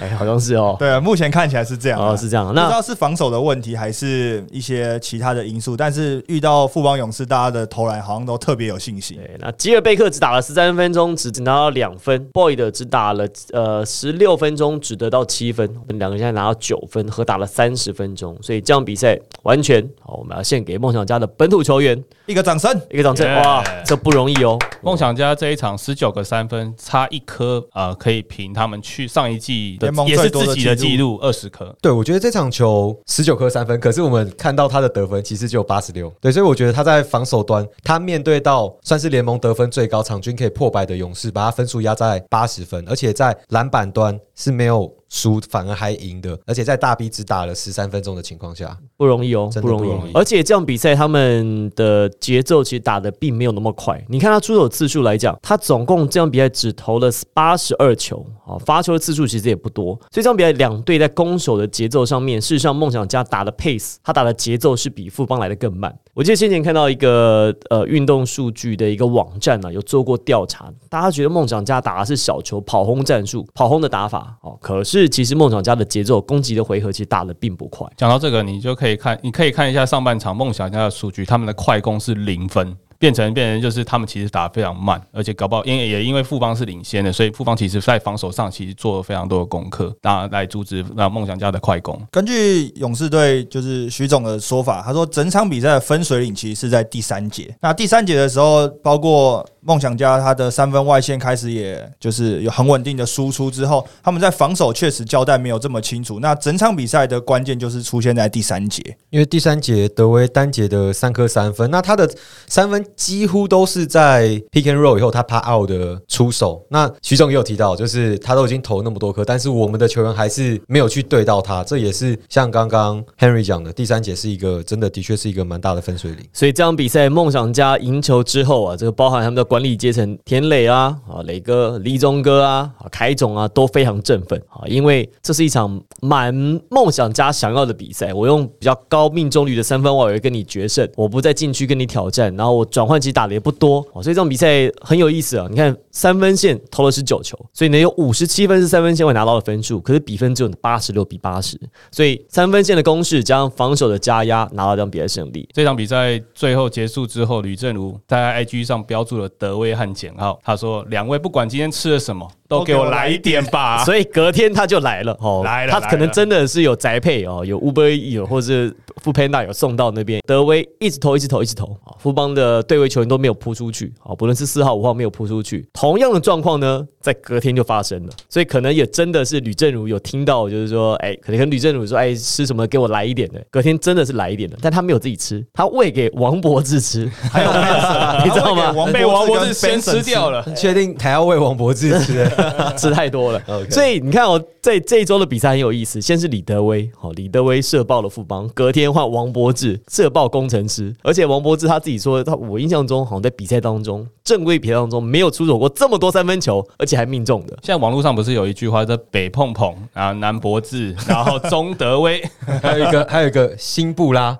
[0.00, 0.76] 哎，好像是哦。
[0.78, 2.12] 对，目前看起来是这样啊。
[2.12, 2.46] 哦，是这样。
[2.46, 9.16] 不知道是防守的问题，还是一些其他的因素，但是遇到富邦勇士，大家的投篮好像都特别有信心。
[9.16, 15.68] 对，那吉尔贝克只打了十三分钟，只只拿到两分；Boyd 的只打了呃十六分钟，只得到七分。
[15.68, 23.26] 我们两个现在拿到九分，合打了三十分钟，所以这场比赛完全好，我们要献给梦想家的本土球员一个掌声，一个掌声。
[23.36, 24.58] 哇，这不容易哦。
[24.82, 31.74] 梦想家这一场十九个三分，差一颗呃，可以平他们去上一季的联盟也是最多的自己的记记录二十颗。
[31.82, 36.10] 对，我觉得这场球十九颗三分，可是我们看到他的得分其实只有八十六。
[36.20, 54.04] 对，所以我觉得他在防守端，他面对到算是联盟得分最高、场均可以破百的勇士，把他分数压在八十分，而且在篮板端是没有输，反而还赢的，而且在大 B 只打了十三分钟的情况下，不容易哦，真不容易的不容易而且这场比赛他们的节奏其实打的并没有那么快。
[54.08, 59.94] 你看他出手次数来讲，他总共这场比赛只投了八十二球，啊，发球的次数其实也不多。
[60.10, 65.96] 所以这场比赛两队在攻守的节奏上面，事实上梦想家打的 pace，他打的节奏是比富邦来的更慢。
[66.16, 77.86] 我记得先前看到一个呃运动数据的一个网站呢、有做过调查，大家觉得梦想家打的是小球跑轰战术，跑轰的打法哦，可是其实梦想家的节奏攻击的回合其实打的并不快。
[77.98, 82.74] 讲到这个，你就可以看，你可以看一下上半场梦想家的数据，他们的快攻是零分。
[82.98, 92.00] 变成变成就是他们其实打得非常慢，而且搞不好因为也因为富邦是领先的，所以富邦其实在防守上其实做了非常多的功课，那来阻止那梦想家的快攻。
[92.10, 97.54] 根据勇士队就是徐总的说法，他说整场比赛的分水岭其实是在第三节。
[97.60, 106.20] 那第三节的时候，包括梦想家他的三分外线开始，也就是有很稳定的输出之后，他们在防守确实交代没有这么清楚。
[106.20, 108.80] 那整场比赛的关键就是出现在第三节。
[109.10, 112.08] 因为第三节德威单节的三颗三分，那他的
[112.46, 116.64] 三分几乎都是在 pick and roll 以后他 p out 的出手。
[116.70, 126.24] 那徐总也有提到，就是他都已经投那么多颗，但是我们的球员还是没有去对到他，这也是像刚刚 Henry 讲的，第三节是一个真的的确是一个蛮大的分水岭。
[126.32, 136.34] 所以这场比赛梦想家赢球之后啊，这个包含他们的管理阶层田磊啊、啊磊哥、李宗哥啊、凯总啊都非常振奋啊，因为这是一场满
[136.68, 138.12] 梦想家想要的比赛。
[138.12, 145.46] 我用比较高命中率的三分外围跟你决胜，我不在禁区跟你挑战，然后我转换其实打的也不多哦，所以这场比赛很有意思啊。
[145.48, 151.58] 你看三分线投了十九球，所以呢有五十七分是三分线外拿到的分数，可是比分只有八十六比八十，
[151.90, 155.48] 所以三分线的攻势加上防守的加压，拿到这场比赛胜利。
[155.54, 170.20] 这场比赛最后结束之后，吕正如在 IG 上标注了德威和简浩，他说：“两位不管今天吃了什么，都给我来一点吧。”所以隔天他就来了哦，来了他可能真的是有宅配哦，有 Uber E 有或是富 Panda 有送到那边。
[170.26, 175.66] 德威一直投，一直投，一直投啊，富邦的对位球员都没有扑出去啊，不论是四号、五号没有扑出去。
[175.72, 183.42] 同样的状况呢，在隔天就发生了，所以可能也真的是吕正如有听到，就是说，哎，可能跟吕正如说，哎，吃什么给我来一点的。
[183.50, 187.50] 隔天真的是来一点的，但他没有自己吃，他喂给王柏志吃，还有
[188.24, 190.44] 你知道吗王被王博跟士先吃掉了。
[190.54, 192.28] 确定还要喂王柏志吃？
[192.76, 193.42] 吃太多了。
[193.70, 196.00] 所以你看哦，在这一周的比赛很有意思。
[196.00, 207.56] 先是李德威，好，李德威射爆了富邦，隔天换王柏志射爆工程师，而且王柏志他自己说，他我印象中好像在比赛当中，正规比赛当中没有出手过这么多三分球，而且还命中的。
[207.62, 212.22] 现在网络上不是有一句话叫“北碰碰”，啊南博志，然后中德威，
[212.62, 214.38] 还有一个还有一个新布拉，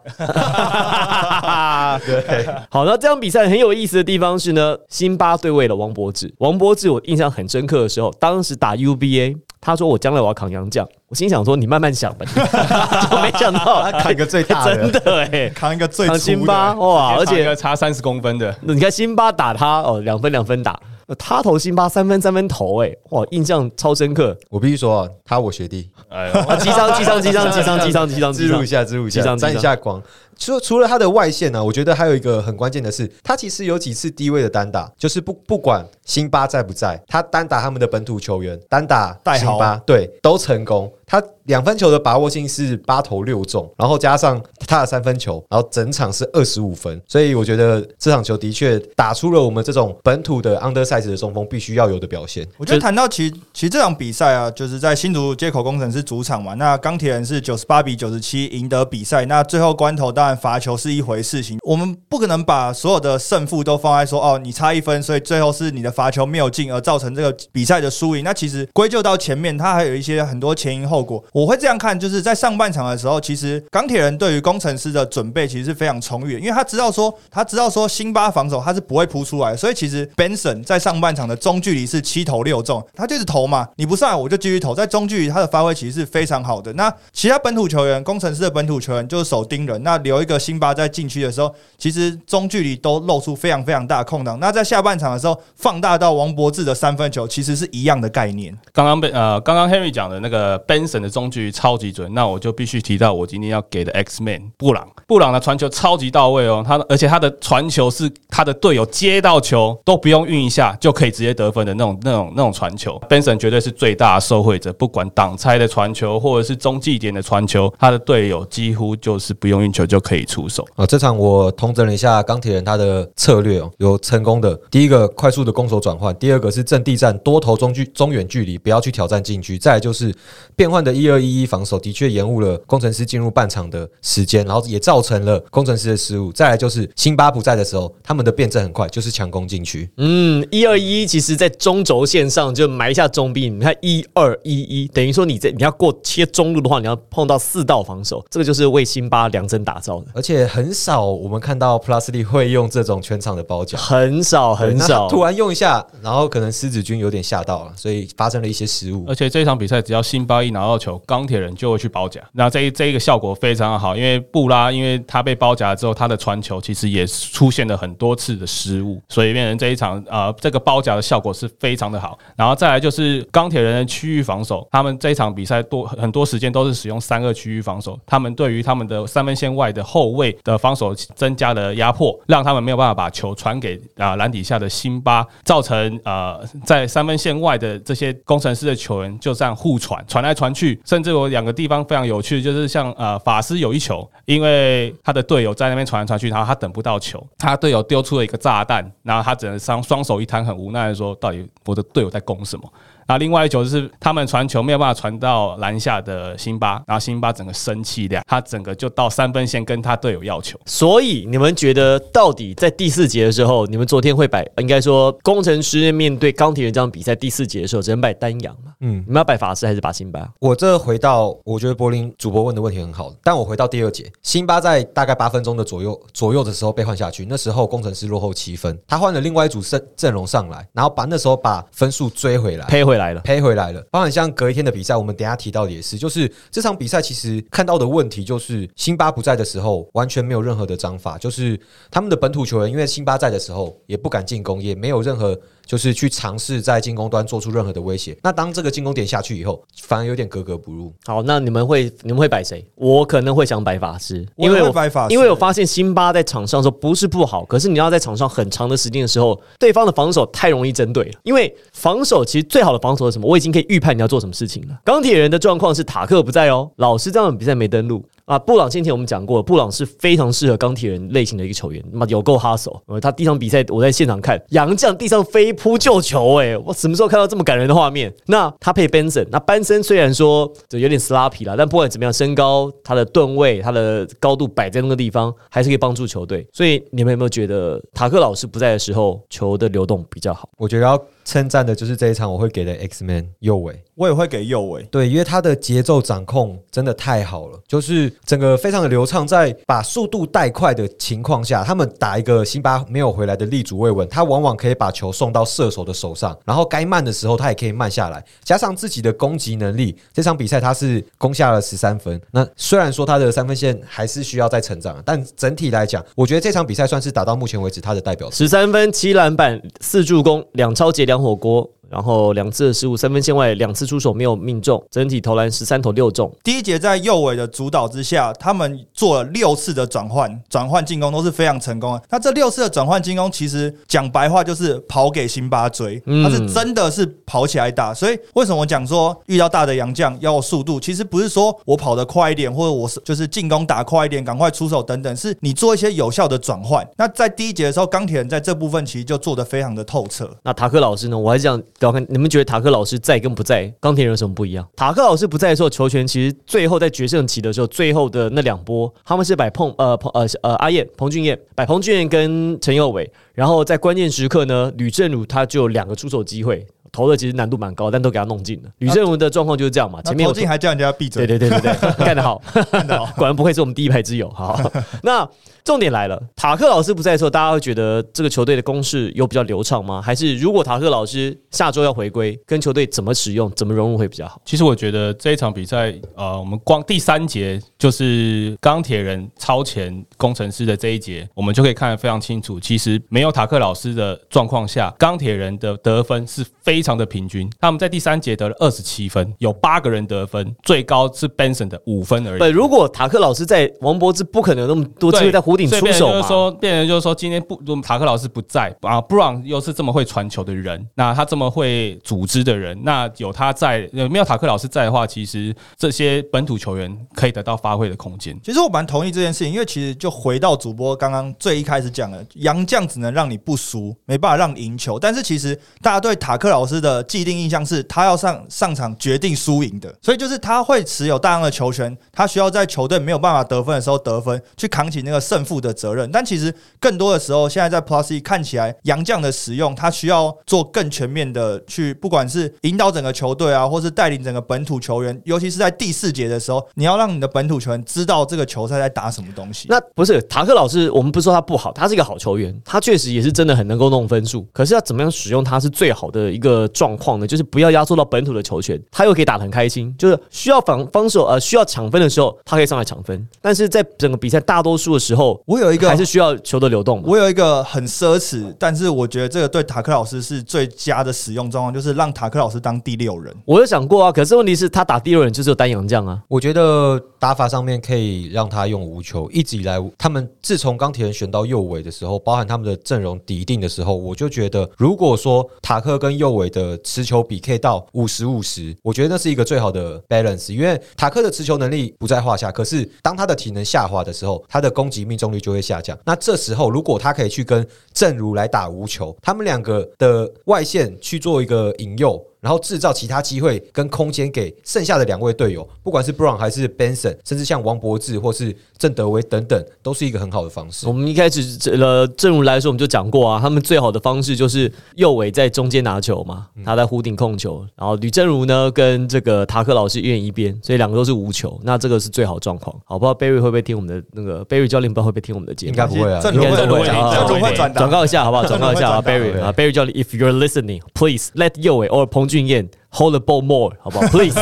[2.05, 6.33] 对，好，那这场比赛很有意思的地方是呢，辛巴对位了王柏志。
[6.39, 12.27] 王柏志我印象很深刻的时候，当时打 UBA，他说我将来我要扛洋将，我心想说你慢慢想吧，
[13.11, 14.91] 就没想到他扛一个最大的。
[14.91, 20.79] 真的哎、扛一个最辛巴，哇，而且差差三十公分的，你看辛巴打他哦，两分两分打。
[21.07, 26.57] 呃他投辛巴三分三分投，哎，哇，印象超深刻我必须说啊，他我学弟，哎呦， 啊！
[26.57, 30.03] 机商机商机商 机商机商机商机商植入一，下，植入一下，沾一下光。
[30.38, 40.92] 除除了他的外线呢、我觉得还有一个很关键的是，他其实有几次低位的单打，就是不不管辛巴在不在，他单打他们的本土球员，单打辛巴，对，都成功。
[41.07, 52.47] 他两分球的把握性是八投六中，然后加上他的三分球，然后整场是二十五分，所以我觉得这场球的确打出了我们这种本土的 undersize 的中锋必须要有的表现。
[52.57, 59.25] 我觉得谈到其其实这场比赛啊，就是在新竹接口工程师主场嘛，那钢铁人是九十八比九十七赢得比赛。
[59.27, 68.25] 那最后关头当然罚球是一回事情，我们不可能把所有的胜负都放在说哦，你差一分，所以最后是你的罚球没有进而造成这个比赛的输赢。
[68.25, 71.23] 那其实归咎到前面，它还有一些很多前因后果。
[71.37, 86.72] 我会这样看，就是在上半场的时候，其实钢铁人对于工程师的准备其实是非常充裕的，因为他知道说他知道说辛巴防守他是不会扑出来，所以其实 Benson 在上半场的中距离是七投六中，他就是投嘛，你不上来我就继续投，在中距离他的发挥其实是非常好的。
[86.72, 94.40] 那其他本土球员，工程师的本土球员就是守盯人，那留一个辛巴在禁区的时候，其实中距离都露出非常非常大的空档。
[94.40, 98.57] 那在下半场的时候，放大到王柏志的三分球，其实是一样的概念。
[98.72, 120.67] 刚刚被呃，刚刚 Henry 讲的那个 Benson 的中距超级准，那我就必须提到我今天要给的 X Man 布朗，布朗的传球超级到位哦，他而且他的传球是他的队友接到球都不用运一下就可以直接得分的那种那种那种传球，Benson 绝对是最大的受惠者，不管挡拆的传球或者是中继点的传球，他的队友几乎就是不用运球就可以出手。
[120.75, 124.55] 啊，这场我统整了一下钢铁人他的策略哦，有成功的。
[124.71, 129.57] 第一个快速的攻守转换，第二个是阵地战多投中距中远距离，不要去挑战禁区。
[129.59, 130.15] 再来就是
[130.55, 136.33] 变换的一二一一防守，的确延误了工程师进入半场的时间，然后也造成了工程师的失误。
[136.33, 139.88] 再来就是辛巴不在的时候，他们的辩证很快，就是强攻禁区。
[139.96, 143.57] 嗯，一二一，其实在中轴线上就埋下中兵。
[143.59, 153.79] 你看一二一一，等于说你在你要过切中路的话，你要碰到四道防守，这个就是为辛巴量身打造的，而且很少我们看到 Plus 力会用这种全场的包夹。
[153.79, 155.09] 很少很少。
[155.11, 159.05] 突然用一下，然后可能狮子军有点吓到了，所以发生了一些失误。
[159.07, 162.21] 而且这一场比赛，只要辛巴一拿到球，钢铁人就会去包夹。
[162.33, 172.19] 那这一这一个效果非常好，因为布拉因为他被包夹之后，他的传球其实也出现了很多次的失误，所以变成这一场呃这个包夹的效果是非常的好。
[172.37, 202.73] 然后再来就是钢铁人的区域防守，他们这一场比赛多很多时间都是使用三个区域防守，他们对于他们的三分线外的后卫的防守增加了压迫，让他们没有办法把球传给啊、篮底下的辛巴，造成呃在三分线外的这些工程师的球员就这样互传，传来传去，甚至有两个地方非常有趣，就是像呃法师有一球，因为他的队友在那边传来传去，然后他等不到球，他队友丢出了一个炸弹，然后他只能双双手一摊，很无奈的说，到底我的队友在攻什么？
[203.09, 210.59] 那另外一球就是他们传球没有办法传到篮下的辛巴，然后辛巴整个生气的，他整个就到三分线跟他队友要球。
[210.66, 218.73] 所以你们觉得，到底在第四节的时候，你们昨天会摆，应该说工程师面对钢铁人这场比赛第四节的时候，只能摆单阳嘛？
[218.81, 220.29] 嗯嗯，你们要摆法师还是把辛巴？
[220.40, 232.66] 我这回到，我觉得柏林主播问的问题很好，但我回到第二节，辛巴在大概八分钟的左右左右的时候被换下去，那时候工程师落后七分，他换了另外一组阵阵容上来，然后把那时候把分数追回来。
[232.66, 233.21] 赔回回来了。
[233.21, 241.59] 赔回来了，包含像隔一天的比赛，我们等下提到的也是，就是这场比赛其实看到的问题就是辛巴不在的时候，完全没有任何的章法，就是
[241.91, 248.16] 他们的本土球员因为辛巴在的时候也不敢进攻，也没有任何就是去尝试在进攻端做出任何的威胁。
[248.22, 250.92] 那当这个进攻点下去以后，反而有点格格不入。
[251.05, 252.64] 好，那你们会你们会摆谁？
[252.76, 261.20] 我可能会想摆法师，因为我会摆法师因为我发现辛巴在场上的时候不是不好，可是你要在场上很长的时间的时候，对方的防守太容易针对了。
[261.24, 263.26] 因为防守其实最好的防守是什么？
[263.29, 264.79] 我已经可以预判你要做什么事情了。
[264.85, 268.05] 钢铁人的状况是塔克不在哦，老师这场比赛没登录。
[268.27, 272.83] 啊，布朗先前我们讲过，布朗是非常适合钢铁人类型的一个球员，那么有够哈手。
[272.87, 278.12] 呃，他第一场比赛我在现场看，杨将地上飞扑救球、欸，我什么时候看到这么感人的画面？
[278.27, 286.45] 那他配 Benson，那班森虽然说就有点 sloppy 啦，但不管怎么样，身高、他的吨位、他的高度摆在那个地方，还是可以帮助球队。
[286.53, 290.49] 所以你们有没有觉得塔克老师不在的时候，球的流动比较好？
[290.59, 293.83] 我觉得要称赞的就是这一场，我会给的 X Man 右尾。
[293.97, 294.83] 我也会给右尾。
[294.85, 312.21] 对，因为他的节奏掌控真的太好了，就是整个非常的流畅，在把速度带快的情况下，他们打一个辛巴没有回来的立足未稳，他往往可以把球送到射手的手上，然后该慢的时候他也可以慢下来，加上自己的攻击能力，这场比赛他是攻下了十三分。
[312.31, 318.37] 那虽然说他的三分线还是需要再成长，但整体来讲，我觉得这场比赛算是打到目前为止他的代表作。
[318.37, 326.33] 十三分、七篮板、四助攻、两超截、两火锅，然后两次的失误，三分线外两次出手没有命中，整体投篮十三投六中。
[326.42, 332.03] 第一节在右尾的主导之下，他们做了六次的转换，转换进攻都是非常成功的。
[332.11, 337.94] 那这六次的转换进攻，其实讲白话就是跑给辛巴追，嗯他是真的是跑起来打。
[337.94, 346.87] 所以为什么我讲说遇到大的洋将要有速度，其实不是说我跑得快一点，或者我是就是进攻打快一点，赶快出手等等，是你做一些有效的转换。
[346.96, 350.29] 那在第一节的时候，钢铁人在这部分其实就做得非常的透彻。
[350.42, 351.16] 那塔克老师呢？
[351.16, 354.67] 我还是想聊看，你们觉得塔克老师在跟不在，钢铁人有什么不一样？
[354.77, 368.71] 塔克老师不在的时候，球权其实最后在决胜期的时候，最后的那两波，他们是摆碰呃彭呃呃阿燕彭俊彦摆彭俊彦跟陈佑伟，然后在关键时刻呢，吕正儒他就有两个出手机会，投的其实难度蛮高，但都给他弄进了。
[368.79, 372.40] 吕正儒的状况就是这样嘛，前面有投进还叫人家闭嘴对，对对对对， 干得好，
[372.71, 374.31] 干得好， 果然不愧是我们第一排之友。
[374.31, 374.59] 好，
[375.03, 375.29] 那
[375.67, 380.00] 重点来了，塔克老师不在的时候，大家会觉得这个球队的攻势有比较流畅吗？
[380.00, 384.40] 还是如果塔克老师下周要回归，跟球队怎么使用、怎么融入会比较好？
[384.44, 392.60] 其实我觉得这一场比赛，呃，我们光第三节就是钢铁人超前工程师的这一节，我们就可以看得非常清楚。
[392.60, 397.50] 其实没有塔克老师的状况下，钢铁人的得分是非常的平均。
[397.60, 402.38] 他们在第三节得了二十七分，有八个人得分，最高是 Benson 的五分而已。
[402.38, 406.13] 对，如果塔克老师在，王柏芝不可能有那么多机会对在弧顶所以出手嘛。
[406.13, 418.38] 变就是说，变成就是说，今天不，如果塔克老师不在啊，Brown 又是这么会传球的人，那他这么会组织的人，那有他在，呃没有塔克老师在的话，其实这些本土球员可以得到发挥的空间。
[418.42, 424.98] 其实我蛮同意这件事情，因为其实就回到主播刚刚最一开始讲的，杨将只能让你不输，没办法让你赢球。
[424.98, 436.11] 但是其实大家对塔克老师的既定印象是他要上上场决定输赢的，所以就是他会持有大量的球权，他需要在球队没有办法得分的时候得分，去扛起那个胜负的责任。
[436.13, 449.69] 但其实更多的时候，现在在 Plus E 看起来，杨将的使用他需要做更全面的去，不管是引导整个球队啊，或是带领整个本土球员，尤其是在第四节的时候，你要让你的本土球员知道这个球赛在打什么东西。
[449.69, 454.47] 那不是塔克老师，我们不说他不好，他是一个好球员，他确实也是真的很能够弄分数。
[454.53, 457.27] 可是要怎么样使用他是最好的一个状况呢？
[457.27, 459.94] 就是不要压缩到本土的球权，他又可以打得很开心。
[459.99, 463.27] 就是需要防防守呃需要抢分的时候，他可以上来抢分。
[463.40, 467.05] 但是在整个比赛大多数的时候，我有一个还是需要球的流动嘛。
[467.07, 473.35] 我有一个很奢侈，但是我觉得这个对塔克老师是最佳的使用状况，就是让塔克老师当第六人。
[473.45, 476.23] 我有想过啊，可是问题是，他打第六人就是有单阳将啊。
[476.29, 479.31] 我觉得打法上面可以让他用无球。
[479.31, 490.53] 一直以来，他们自从钢铁人选到右尾的时候，包含他们的阵容底定的时候，我就觉得，如果说塔克跟右尾的持球比可以到五十五十，我觉得那是一个最好的 balance。
[490.53, 495.98] 因为塔克的持球能力不在话下，可是当他的体能下滑的时候，他的攻击命中率就会下降。
[496.04, 502.25] 那这时候，如果他可以去跟正如来打无球，他们两个的外线去做一个引诱。
[502.47, 510.92] 然后制造其他机会跟空间给剩下的两位队友，不管是 Brown 还是 Benson，甚至像王柏志或是郑德威等等，都是一个很好的方式我。
[510.92, 511.42] 们一开始
[511.73, 522.73] 呃，正如来说，我们就讲过啊，他们最好的方式就是右尾在中间拿球嘛，他在弧顶控球，然后吕正如呢跟这个塔克老师一人一边，所以两个都是无球，那这个是最好状况。
[522.85, 525.71] 好，不知道 Barry 会不会听我们的那个 Barry 教练，不知道会不会听我们的节目？
[525.73, 528.44] 应该不会啊应该不会啊转达转告一下好不好？
[528.44, 534.35] 转告一下啊， Barry 啊，Barry 教练，If you're listening, please let 右尾 or 彭俊彦 hold the ball more，好不好？Please，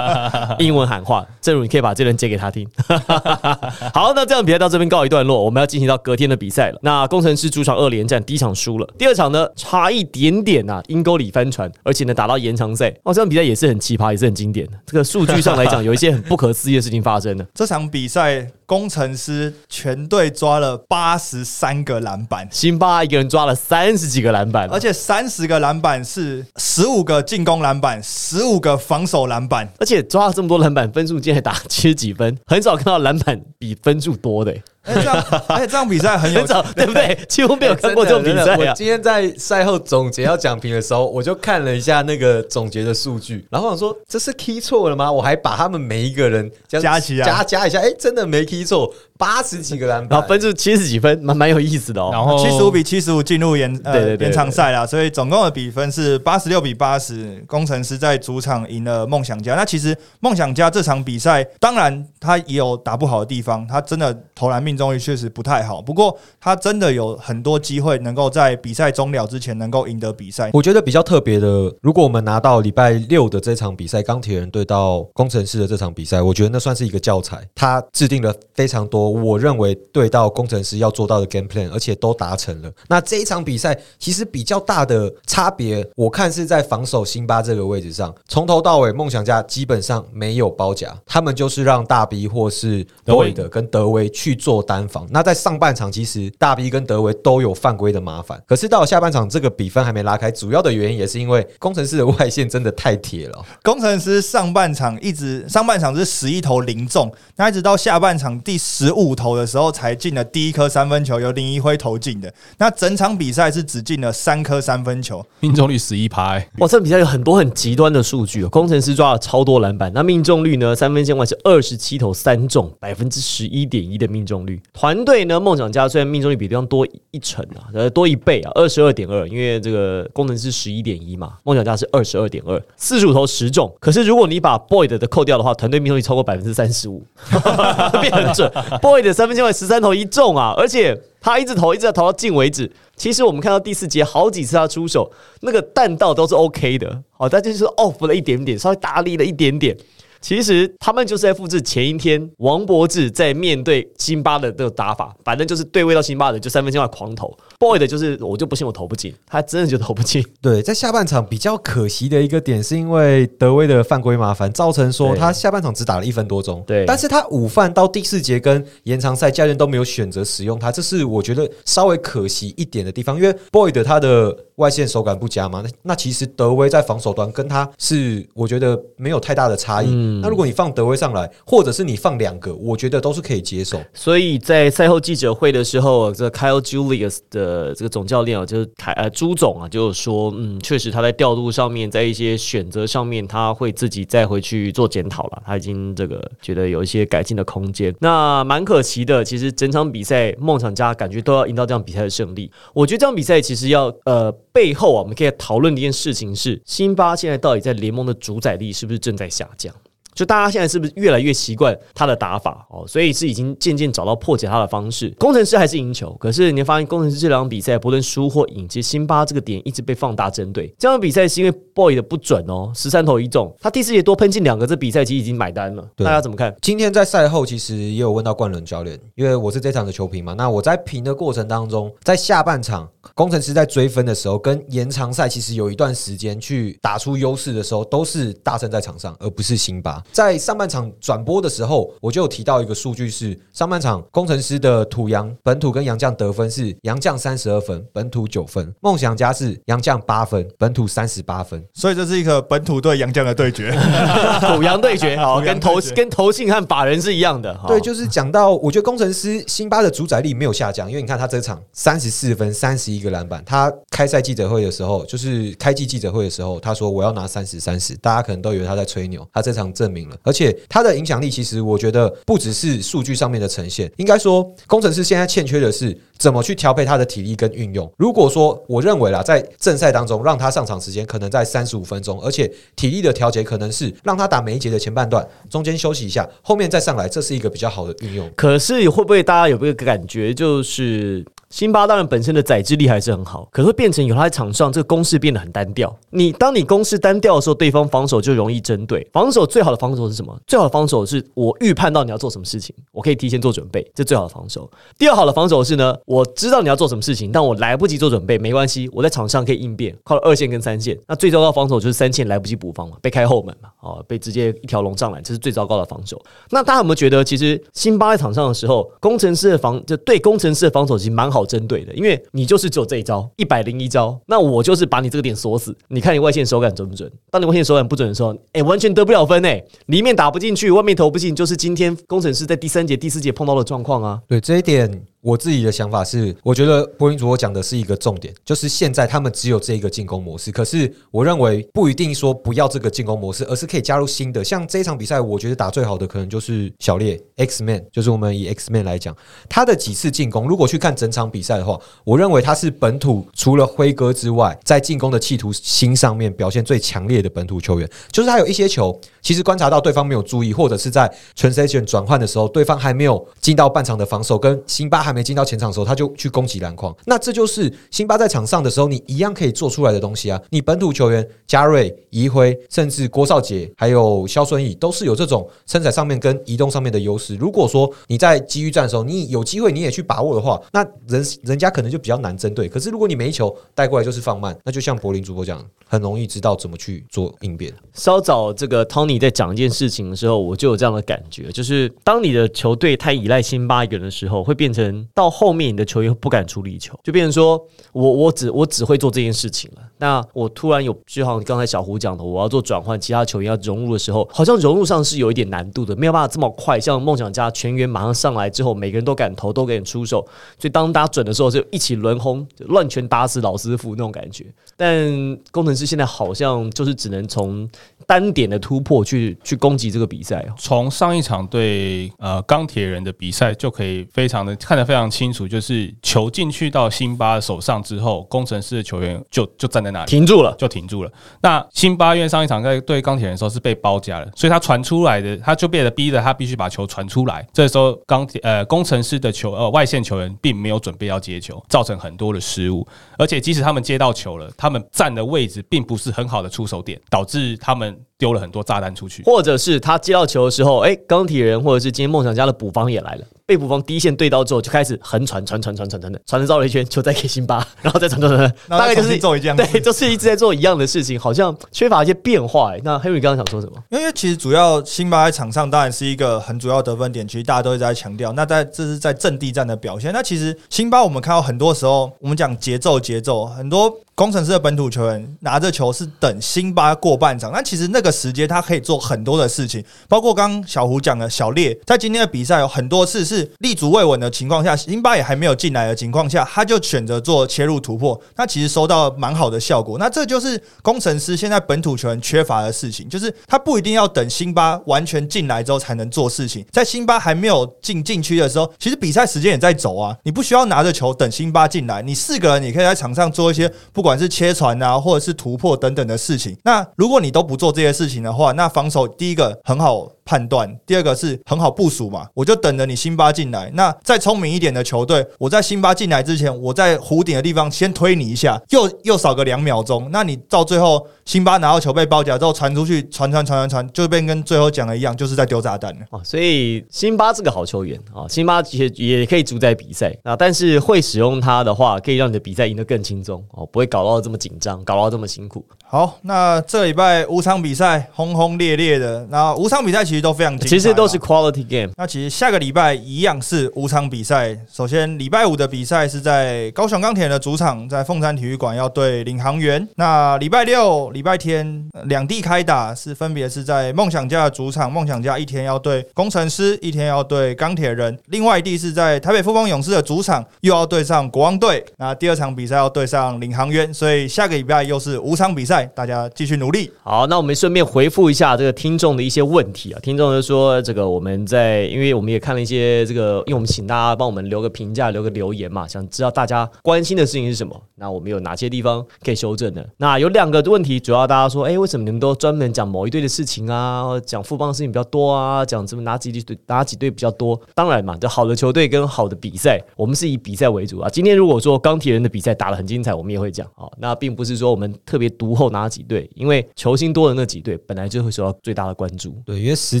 [0.58, 2.68] 英文喊话，正如你可以把这轮借给他听。
[3.94, 6.78] 好，那这样比赛到这边告一段落，我们要进行到隔天的比赛了。
[6.82, 12.90] 那工程师主场二连战，第一场输了，第二场呢差一点点呐、阴沟里翻船，而且呢打到延长赛。
[13.04, 14.72] 哦，这场比赛也是很奇葩，也是很经典的。
[14.86, 17.44] 这个数据上来讲，有一些很不可思议的事情发生了。
[17.54, 29.68] 这场比赛，工程师全队抓了八十三个篮板，辛巴一个人抓了三十几个篮板，而且三十个篮板是十五个进攻篮板，十五个防守篮板。
[29.78, 37.18] 而且抓了这么多篮板，分数竟然打七十几分，很少看到篮板比分数多的、而且这样，而且这场比赛很有 对不对？
[37.28, 38.56] 几乎没有看过这种比赛啊。
[38.58, 45.10] 我今天在赛后总结要讲评的时候，我就看了一下那个总结的数据，然后我想说这是 key 错了吗？
[45.10, 52.10] 我还把他们每一个人加起来加加一下，哎，真的没 key 错，八十几个篮板，然后分数七十几分，蛮蛮有意思的哦。
[52.12, 59.54] 然后七十五比七十五进入延呃对对对延长赛啦，所以总共的比分是八十六比八十，工程师在主场赢了梦想家。
[59.54, 70.50] 那其实梦想家这场比赛，当然他也有打不好的地方，他真的投篮命命中率确实不太好，不过他真的有很多机会能够在比赛终了之前能够赢得比赛。
[70.52, 77.44] 我觉得比较特别的，如果我们拿到礼拜六的这场比赛，钢铁人对到工程师的这场比赛，我觉得那算是一个教材。
[77.52, 82.70] 他制定了非常多我认为对到工程师要做到的 game plan，而且都达成了。
[82.88, 95.06] 那这一场比赛其实比较大的差别，我看是在防守辛巴这个位置上，从头到尾梦想家基本上没有包夹，他们就是让大 B 或是德维韦德跟德威去做单防。
[95.10, 103.44] 那在上半场，其实大 B 跟德维都有犯规的麻烦，可是到了下半场，这个比分还没拉开，主要的原因也是因为工程师的外线真的太铁了。
[103.62, 112.32] 工程师上半场一直上半场是十一投零中，那一直到下半场第十五投的时候才进了第一颗三分球，由林一辉投进的。
[112.58, 118.48] 那整场比赛是只进了三颗三分球，命中率十一趴，欸哇，这场比赛有很多很极端的数据哦。
[118.48, 120.74] 工程师抓了超多篮板，那命中率呢？
[120.74, 124.49] 三分线外是二十七投三中，百分之十一点一的命中率。
[124.72, 133.70] 团队呢，梦想家虽然命中率比对方多一成啊，呃，多一倍啊，二十二点二，因为这个功能是十一点一嘛，梦想家是二十二点二，四十五投十中。
[133.78, 137.04] 可是如果你把 Boyd 的扣掉的话，团队命中率超过百分之三十五，
[138.00, 138.50] 变很准。
[138.80, 142.70] Boyd 的三分线外十三投一中啊，而且他一直投，一直要投到进为止。
[142.96, 149.76] 其实我们看到第四节好几次他出手，那个弹道都是 OK 的，好，但就是 off 了一点点，稍微大力了一点点。
[150.20, 160.24] 其实他们就是在复制前一天王柏志在面对辛巴的那个打法，反正就是对位到辛巴的就三分线外狂投，boy 的就是我就不信我投不进，他真的就投不进。
[160.42, 166.62] 对，在下半场比较可惜的一个点，是因为德威的犯规麻烦，造成说他下半场只打了一分多钟。
[166.66, 173.16] 对但是他午饭到第四节跟延长赛，教练都没有选择使用他，这是我觉得稍微可惜一点的地方。
[173.16, 179.90] 因为 boy 的他的外线手感不佳嘛，那那其实德威在防守端跟他是我觉得没有太大的差异。
[180.22, 183.80] 那如果你放德威上来，或者是你放两个，我觉得都是可以接受。
[183.94, 195.42] 所以在赛后记者会的时候，这个 Kyle Julius 的这个总教练啊，就是凯呃朱总啊，就是说，嗯，确实他在调度上面，在一些选择上面，他会自己再回去做检讨了。
[195.46, 197.94] 他已经这个觉得有一些改进的空间。
[198.00, 202.50] 那蛮可惜的，其实整场比赛梦想家感觉都要赢到这场比赛的胜利。
[202.74, 209.74] 我觉得这场比赛其实要呃背后啊，我们可以讨论的一件事情是，辛巴现在到底在联盟的主宰力是不是正在下降？
[210.20, 212.86] 就大家现在是不是越来越习惯他的打法哦？
[212.86, 215.08] 所以是已经渐渐找到破解他的方式。
[215.18, 220.70] 工程师还是赢球，可是你会发现工程师这两场比赛不论输或赢，其实辛巴这个点一直被放大针对。
[220.78, 225.82] 这场比赛是因为 boy 的不准哦，十三投一中，他第四节多喷进两个，这比赛其实已经买单了。
[225.96, 226.54] 对大家怎么看？
[226.60, 230.34] 今天在赛后其实也有问到冠伦教练，因为我是这场的球评嘛。
[230.34, 240.02] 那我在评的过程当中，在下半场工程师在追分的时候，跟延长赛其实有一段时间去打出优势的时候，都是大胜在场上，而不是辛巴。
[240.12, 251.62] 在上半场转播的时候，我就有提到一个数据是，上半场工程师的土洋本土跟洋将得分是洋将三十二分，本土九分；梦想家是洋将八分，本土三十八分。
[251.72, 253.70] 所以这是一个本土对洋将的对决。
[254.40, 257.56] 土洋对决， 好，跟投跟投信和法人是一样的。
[257.58, 277.90] 好对，就是讲到，我觉得工程师辛巴的主宰力没有下降，因为你看他这场三十四分、三十一个篮板，他开赛记者会的时候，就是开季记者会的时候，他说我要拿三十三十，大家可能都以为他在吹牛，他这场明了，而且他的影响力其实我觉得不只是数据上面的呈现，应该说工程师现在欠缺的是怎么去调配他的体力跟运用。
[277.96, 288.30] 如果说我认为啦，在正赛当中让他上场时间可能在三十五分钟，而且体力的调节可能是让他打每一节的前半段，中间休息一下，后面再上来，这是一个比较好的运用。
[288.36, 295.94] 可是会不会大家有没有个感觉，就是辛巴当然本身的载制力还是很好，可是会变成有他在场上这个攻势变得很单调。
[296.10, 299.04] 你当你攻势单调的时候，对方防守就容易针对。
[299.12, 300.32] 防守最好的防守是什么？
[300.46, 304.70] 最好的防守是我预判到你要做什么事情，我可以提前做准备，这最好的防守。
[304.96, 310.96] 第二好的防守是呢，我知道你要做什么事情，但我来不及做准备，没关系，我在场上可以应变，靠二线跟三线。
[311.08, 316.16] 那最糟糕的防守就是三线来不及补防嘛，被开后门嘛，哦，被直接一条龙上来，这是最糟糕的防守。
[316.50, 325.76] 那大家有没有觉得，其实辛巴在场上的时候，工程师的防就对工程师的防守其实蛮好针对的，因为你就是只有这一招一百零一招，那我就是把你这个点锁死。
[325.88, 327.10] 你看你外线手感准不准？
[327.30, 334.20] 当你外线手感不准的时候，哎，完全得不了分哎，里面打不进去，外面投不进，就是今天工程师在第三节、第四节碰到的状况啊。
[334.26, 335.02] 对这一点。
[335.22, 340.50] 我自己的想法是，我觉得波音主播讲的是一个重点，就是现在他们只有这一个进攻模式。
[340.50, 344.42] 可是我认为不一定说不要这个进攻模式，而是可以加入新的。
[344.42, 349.14] 像这一场比赛，我觉得打最好的可能就是小烈 X Man，就是我们以 X Man 来讲，
[349.46, 357.86] 他的几次进攻，如果去看整场比赛的话，我认为他是本土除了辉哥之外，在进攻的企图心上面表现最强烈的本土球员。
[358.10, 365.09] 就是他有一些球，其实观察到对方没有注意，或者是在 transition 转换的时候，对方还没有进到半场的防守，跟辛巴。
[365.10, 366.96] 还没进到前场的时候，他就去攻击篮筐。
[367.04, 370.40] 那这就是辛巴在场上的时候，你一样可以做出来的东西啊！
[370.50, 377.34] 你本土球员加瑞、移辉，甚至郭少杰，还有肖顺义，都是有这种身材上面跟移动上面的优势。
[377.34, 382.68] 如果说你在机遇战的时候，你有机会你也去把握的话，那人人家可能就比较难针对。
[382.68, 387.72] 可是如果你每一球带过来就是放慢，那就像柏林主播讲，很容易知道怎么去做应变。
[387.94, 394.99] 稍早这个 Tony 在讲一件事情的时候，我就有这样的感觉，就是当你的球队太依赖辛巴一个人的时候，会变成。
[395.14, 397.60] 到后面，你的球员不敢出力球，就变成说
[397.92, 399.82] 我我只我只会做这件事情了。
[399.98, 406.80] 那我突然有，就好像刚才小胡讲的，我要做转换，其他球员要融入的时候，好像融入上是有一点难度的，没有办法这么快。
[406.80, 410.26] 像梦想家全员马上上来之后，每个人都敢投，都敢出手，
[410.58, 414.46] 所以当打准的时候，就一起轮轰，乱拳打死老师傅那种感觉。
[414.76, 417.68] 但工程师现在好像就是只能从
[418.10, 420.44] 单点的突破去去攻击这个比赛。
[420.58, 431.12] 从上一场对呃钢铁人的比赛就可以非常的看得非常清楚，就是球进去到辛巴手上之后，工程师的球员就就站在那里停住了，就停住了。
[431.42, 437.46] 那辛巴因为上一场在对钢铁人的时候是被包夹了，所以他传出来的他就变得逼着他必须把球传出来。
[437.52, 442.84] 这时候钢铁呃工程师的球呃外线球员并没有准备要接球，造成很多的失误。
[443.18, 453.24] 而且即使他们接到球了，他他们站的位置并不是很好的出手点，导致他们丢了很多炸弹出去，或者是他接到球的时候，哎，钢铁人或者是今天梦想家的补防也来了。
[453.46, 462.72] 被补防第一线对到之后，就开始横传传传传传传的，传绕了一圈，球再给辛巴，然后再传传传，大概就是做一样，对，就是一直在做一样的事情，好像缺乏一些变化。
[462.84, 463.82] 那 Henry 刚刚想说什么？
[463.88, 468.32] 因为其实主要辛巴在场上当然是一个很主要得分点，其实大家都一直在强调。
[468.34, 470.12] 那在这是在阵地战的表现。
[470.12, 484.20] 那其实辛巴我们看到很多时候，我们讲节奏节奏，很多工程师的本土球员拿着球是等辛巴过半场，那其实那个时间他可以做很多的事情，包括刚小胡讲的小烈，在今天的比赛有很多次是立足未稳。
[484.20, 489.96] 的情况下，辛巴也还没有进来的情况下，他就选择做切入突破，他其实收到蛮好的效果。
[489.98, 506.54] 那这就是工程师现在本土球员缺乏的事情，就是他不一定要等辛巴完全进来之后才能做事情，在辛巴还没有进禁区的时候，其实比赛时间也在走啊，你不需要拿着球等辛巴进来，你四个人你可以在场上做一些不管是切传啊，或者是突破等等的事情。
[506.64, 510.08] 那如果你都不做这些事情的话，那防守第一个很好。
[510.30, 513.68] 判断，第二个是很好部署嘛，我就等着你辛巴进来。
[513.74, 520.08] 那再聪明一点的球队，我在辛巴进来之前，我在弧顶的地方先推你一下，又又少个两秒钟。
[520.12, 526.20] 那你到最后辛巴拿到球被包夹之后传出去，传传传传传，就变跟最后讲的一样，就是在丢炸弹了啊。
[526.22, 535.64] 所以辛巴是个好球员啊，辛巴也也可以主宰比赛啊，但是会使用他的话，可以让你的比赛赢得更轻松哦，不会搞到这么紧张，搞到这么辛苦。
[535.84, 541.92] 好，那这礼拜五场比赛轰轰烈烈的，那五场比赛其实都非常精彩，其实都是 quality game。
[541.96, 544.56] 那其实下个礼拜一样是五场比赛。
[544.70, 549.86] 首先礼拜五的比赛是在高雄钢铁的主场，在凤山体育馆要对领航员。
[549.96, 558.18] 那礼拜六、礼拜天两地开打，是分别是在梦想家的主场，梦想家一天要对工程师，一天要对钢铁人。
[558.26, 561.84] 另外一地是在台北富邦勇士的主场，又要对上国王队。
[561.98, 565.84] 那第二场比赛要对上领航员，所以下个礼拜又是五场比赛。
[565.94, 566.90] 大家继续努力。
[567.02, 569.99] 好，那我们顺便回复一下这个听众的一些问题啊。
[570.00, 577.80] 听众就说，这个我们在，因为我们也看了一些这个，因为我们请大家帮我们留个评价，留个留言嘛，想知道大家关心的事情是什么。
[577.94, 579.88] 那我们有哪些地方可以修正的？
[579.96, 584.20] 那有两个问题，主要大家说，哎，为什么你们都专门讲某一队的事情啊？
[584.20, 585.64] 讲富邦的事情比较多啊？
[585.64, 587.58] 讲什么哪几队哪几队比较多？
[587.74, 591.08] 当然嘛，就好的球队跟好的比赛，我们是以比赛为主啊。
[591.08, 593.88] 今天如果说钢铁人的比赛打得很精彩，我们也会讲啊。
[593.98, 595.70] 那并不是说我们特别独后。
[595.70, 596.28] 哪几队？
[596.34, 599.40] 因为球星多的那几队，本来就会受到最大的关注。
[599.46, 600.00] 对，因为时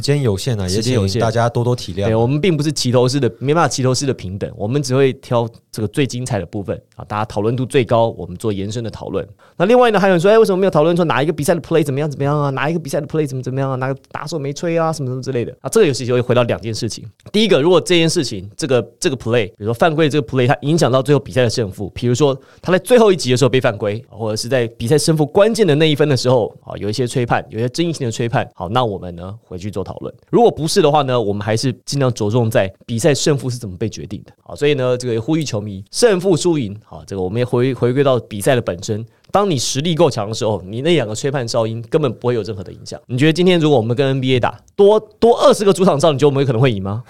[0.00, 2.04] 间有限啊，也请大家多多体谅。
[2.04, 9.26] 对，我们并不是期齐头式的，没办法齐头式的平等，我们只会挑这个最精彩的部分啊，大家讨论度最高，我们做延伸的讨论。
[9.56, 12.50] 那另外呢，还有人说，哎，为什么没有讨论说哪一个比赛的 play 怎么样怎么样啊？
[12.50, 13.76] 哪一个比赛的 play 怎么怎么样啊？
[13.76, 14.92] 哪个打手没吹啊？
[14.92, 15.68] 什么什么之类的啊？
[15.68, 17.04] 这个游戏就会回到两件事情。
[17.32, 30.14] 第一个，如果这件事情这个这个 play，比如说犯规这个 play，它影响到最后比赛的胜负，比如说他在最后一集的时候被犯规，或者是在比赛胜负关键的那一分的时候啊，有一些吹判，有一些争议性的吹判，好，那我们呢回去做讨论。
[30.30, 34.32] 如果不是的话呢，我们还是尽量着重在比赛胜负是怎么被决定的。
[34.42, 39.04] 好，所以呢，这个呼吁球迷胜负输赢，好，这个我们也回回归到比赛的本身。
[39.32, 43.00] 当你实力够强的时候，你那两个吹判哨音根本不会有任何的影响。
[43.06, 47.02] 你觉得今天如果我们跟 NBA 打，多多二十个主场哨，你觉得我们有可能会赢吗？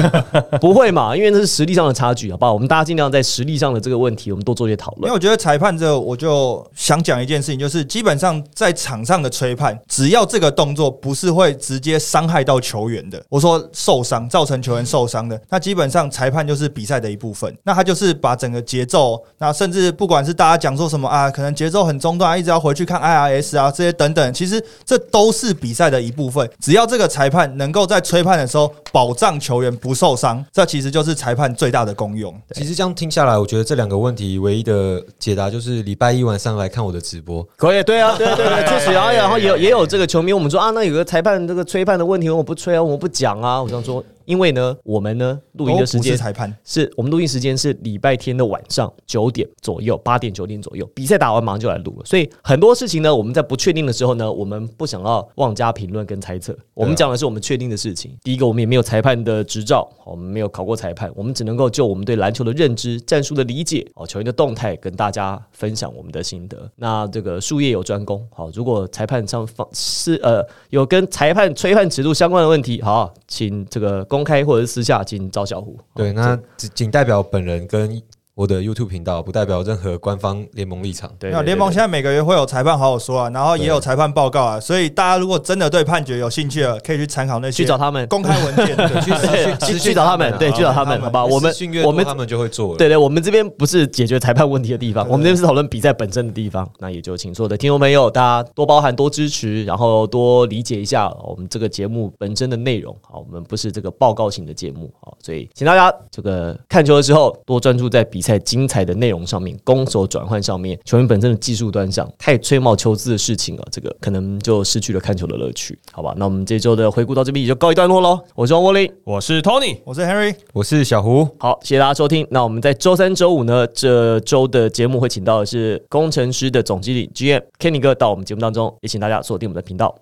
[0.60, 2.52] 不会嘛，因为那是实力上的差距，好不好？
[2.52, 5.04] 我们大家尽量在实力上的这个问题，我们多做些讨论。
[5.04, 17.54] 因为我觉得裁判这，我就想讲一件事情，就是基本上在场上的吹判，只要这个动作不是会直接伤害到球员的，我说受伤造成球员受伤的，那基本上裁判就是比赛的一部分。
[17.64, 26.48] 那他就是把整个节奏，那甚至不管是大家讲说什么啊，可能节奏很中断，一直要回去看 IRS 啊这些等等，其实这都是比赛的一部分。
[26.60, 32.34] 只要这个裁判能够在吹判的时候保障球员不受伤，这其实就是裁判最大的功用。
[32.54, 37.46] 其实这样听下来，我觉得这两个问题唯一的解答就是礼拜一晚上来看我的直播。
[37.56, 44.04] 可以，对啊，对对对，确实啊，然后也有也有这个球迷，我们说啊，那有个裁判这个吹判的问题，我不吹啊，我不讲啊，我想说。
[44.24, 52.04] 因为呢，我们呢录音的时间裁判是我们录音时间是礼拜天的晚上九点左右，八点九点左右，比赛打完马上就来录了。
[52.04, 56.56] 所以很多事情呢，我们在不确定的时候呢，我们不想要妄加评论跟猜测。
[56.72, 58.16] 我们讲的是我们确定的事情。
[58.22, 66.70] 第一个，我们也没有裁判的执照，我们没有考过裁判，我们只能够就我们对篮球的认知、战术的理解、哦球员的动态跟大家分享我们的心得。
[66.76, 74.04] 那这个术业有专攻，好，如果裁判上方是呃有跟裁判吹判尺度相关的问题，好，请这个。
[74.14, 78.00] 公开或者是私下进行招小胡，对，那仅仅代表本人跟。
[78.34, 81.08] 我的 YouTube 频道不代表任何官方联盟立场。
[81.20, 91.24] 对，那联盟现在每个月会有裁判好好说啊，然后也有裁判报告啊，所以大家如果真的对判决有兴趣了，可以去参考那些去找他们公开文件， 对，去 去找他们，对，去找他们，好吧？
[91.24, 91.54] 我们
[91.84, 92.76] 我们他们就会做。
[92.76, 96.68] 对对，我们这边不是解决裁判问题的地方，我们这边是讨论比赛本身的地方。
[96.80, 102.96] 那也就请所有的听众朋友，大家多包含、多支持，然后多理解一下我们这个节目本身的内容。
[103.02, 109.14] 好，我们不是这个报告型的节目，好，所以请大家这个看球的时候多专注在比赛精彩的内。
[109.14, 116.12] 容上面，攻守转换上面，球员本身的技术端上，太吹毛求疵的事情啊，这个可能就失去了看球的乐趣，好吧？
[116.16, 118.18] 那我们这周的回顾到这边也就告一段落喽。
[118.34, 121.28] 我是王柏林，我是 Tony，我是 Henry，我是小胡。
[121.38, 122.26] 好，谢谢大家收听。
[122.30, 129.94] 那我们在周三、周五呢，这周的节目会请到的是工程师的总经理 GM Kenny 哥到我们节目当中，也请大家锁定我们的频道。